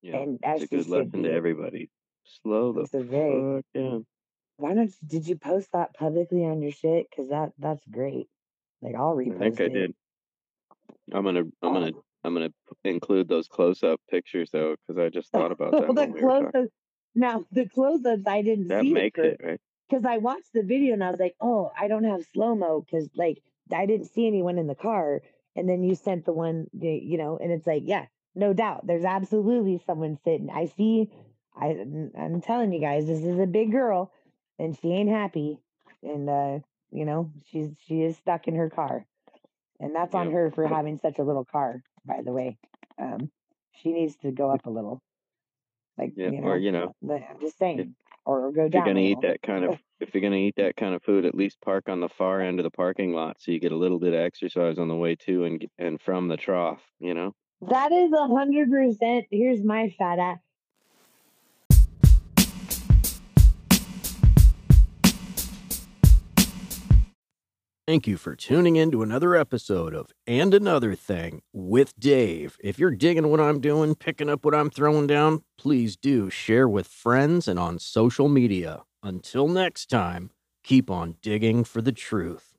Yeah, 0.03 0.19
and 0.19 0.39
it's 0.43 0.63
as 0.63 0.63
a 0.63 0.67
good 0.69 0.89
lesson 0.89 1.23
to 1.25 1.33
everybody. 1.33 1.91
Slow 2.43 2.73
the 2.73 2.83
it's 2.83 2.93
fuck 2.93 3.65
down. 3.75 4.07
why 4.57 4.75
don't 4.75 4.89
you, 4.89 5.09
did 5.09 5.27
you 5.27 5.37
post 5.37 5.69
that 5.73 5.95
publicly 5.95 6.45
on 6.45 6.61
your 6.63 6.73
shit 6.73 7.07
because 7.11 7.31
that 7.31 7.53
that's 7.59 7.85
great 7.91 8.29
like 8.83 8.95
i'll 8.95 9.17
repost. 9.17 9.37
I 9.37 9.39
think 9.39 9.57
repost 9.59 9.65
I 9.65 9.69
did. 9.69 9.95
I'm 11.13 11.25
gonna 11.25 11.45
I'm 11.63 11.73
gonna 11.73 11.93
I'm 12.29 12.35
gonna 12.35 12.51
p- 12.51 12.91
include 12.91 13.29
those 13.29 13.49
close 13.49 13.83
up 13.83 14.01
pictures 14.11 14.51
though, 14.53 14.77
because 14.87 15.01
I 15.03 15.09
just 15.09 15.33
thought 15.33 15.51
about 15.51 15.73
that 15.73 15.95
the 15.95 16.13
we 16.13 16.21
close-ups 16.21 16.73
now 17.15 17.45
the 17.51 17.67
close-ups 17.69 18.27
i 18.27 18.43
didn't 18.43 18.69
That 18.69 18.83
see 18.83 18.91
it 18.91 18.95
makes 18.95 19.17
for 19.17 19.25
it 19.25 19.41
right. 19.43 19.61
because 19.89 20.05
I 20.05 20.19
watched 20.19 20.53
the 20.53 20.63
video 20.63 20.93
and 20.93 21.03
I 21.03 21.11
was 21.11 21.19
like, 21.19 21.35
oh, 21.41 21.73
I 21.79 21.89
don't 21.89 22.05
have 22.05 22.21
slow 22.35 22.55
mo 22.55 22.85
because 22.85 23.09
like 23.17 23.43
I 23.73 23.87
didn't 23.87 24.13
see 24.13 24.27
anyone 24.27 24.59
in 24.59 24.67
the 24.67 24.75
car. 24.75 25.23
And 25.57 25.69
then 25.69 25.83
you 25.83 25.95
sent 25.97 26.25
the 26.25 26.33
one, 26.33 26.69
you 26.73 27.19
know, 27.19 27.39
and 27.43 27.51
it's 27.51 27.67
like, 27.67 27.83
yeah, 27.85 28.05
no 28.35 28.53
doubt, 28.53 28.87
there's 28.87 29.05
absolutely 29.05 29.83
someone 29.87 30.19
sitting. 30.25 30.51
I 30.51 30.67
see. 30.67 31.11
I 31.57 31.71
I'm 32.17 32.41
telling 32.41 32.73
you 32.73 32.81
guys, 32.81 33.07
this 33.07 33.25
is 33.25 33.39
a 33.41 33.47
big 33.47 33.73
girl, 33.73 34.13
and 34.61 34.79
she 34.79 34.93
ain't 34.93 35.09
happy, 35.11 35.59
and 36.05 36.31
uh, 36.31 36.59
you 36.93 37.05
know, 37.05 37.33
she's 37.51 37.71
she 37.87 38.03
is 38.03 38.17
stuck 38.19 38.47
in 38.47 38.55
her 38.55 38.71
car, 38.71 39.05
and 39.81 39.93
that's 39.97 40.15
on 40.15 40.31
her 40.31 40.53
for 40.53 40.69
having 40.69 40.99
such 40.99 41.19
a 41.19 41.25
little 41.25 41.45
car. 41.45 41.83
By 42.09 42.23
the 42.25 42.33
way, 42.33 42.57
um, 43.01 43.31
she 43.73 43.93
needs 43.93 44.17
to 44.23 44.33
go 44.33 44.51
up 44.51 44.65
a 44.67 44.71
little, 44.71 45.03
like 45.99 46.15
Yeah, 46.17 46.31
you 46.31 46.39
or 46.39 46.55
know, 46.55 46.55
you 46.55 46.73
know, 46.73 46.95
I'm 47.03 47.39
just 47.41 47.55
if, 47.55 47.59
saying, 47.59 47.95
or, 48.25 48.47
or 48.47 48.53
go 48.53 48.65
if 48.65 48.75
you're 48.75 48.85
gonna 48.85 49.01
eat 49.01 49.19
that 49.23 49.43
kind 49.43 49.65
of 49.65 49.79
if 50.01 50.15
you're 50.15 50.23
gonna 50.23 50.37
eat 50.37 50.57
that 50.57 50.77
kind 50.77 50.95
of 50.95 51.03
food, 51.03 51.27
at 51.27 51.35
least 51.35 51.61
park 51.61 51.89
on 51.89 52.01
the 52.01 52.09
far 52.09 52.41
end 52.41 52.59
of 52.59 52.65
the 52.65 52.71
parking 52.71 53.13
lot 53.13 53.37
so 53.41 53.53
you 53.53 53.61
get 53.61 53.73
a 53.73 53.77
little 53.77 53.99
bit 53.99 54.15
of 54.15 54.21
exercise 54.21 54.79
on 54.79 54.89
the 54.89 54.97
way 54.97 55.15
to 55.17 55.45
and 55.45 55.67
and 55.79 56.01
from 56.01 56.29
the 56.29 56.37
trough. 56.37 56.81
You 56.99 57.15
know. 57.15 57.35
That 57.61 57.93
is 57.93 58.11
a 58.13 58.27
hundred 58.27 58.71
percent. 58.71 59.27
Here's 59.31 59.63
my 59.63 59.95
fat 59.99 60.19
ass. 60.19 60.39
Thank 67.89 68.07
you 68.07 68.19
for 68.19 68.37
tuning 68.37 68.77
in 68.77 68.91
to 68.91 69.03
another 69.03 69.35
episode 69.35 69.95
of 69.95 70.13
And 70.27 70.53
Another 70.53 70.95
Thing 70.95 71.41
with 71.55 71.99
Dave. 71.99 72.59
If 72.63 72.79
you're 72.79 72.91
digging 72.91 73.29
what 73.31 73.41
I'm 73.41 73.63
doing, 73.63 73.95
picking 73.95 74.29
up 74.29 74.45
what 74.45 74.55
I'm 74.55 74.69
throwing 74.69 75.07
down, 75.07 75.43
please 75.57 75.97
do 75.97 76.29
share 76.29 76.69
with 76.69 76.87
friends 76.87 77.49
and 77.49 77.59
on 77.59 77.79
social 77.79 78.29
media. 78.29 78.83
Until 79.03 79.49
next 79.49 79.87
time, 79.87 80.33
keep 80.63 80.91
on 80.91 81.17
digging 81.23 81.65
for 81.65 81.81
the 81.81 81.91
truth. 81.91 82.59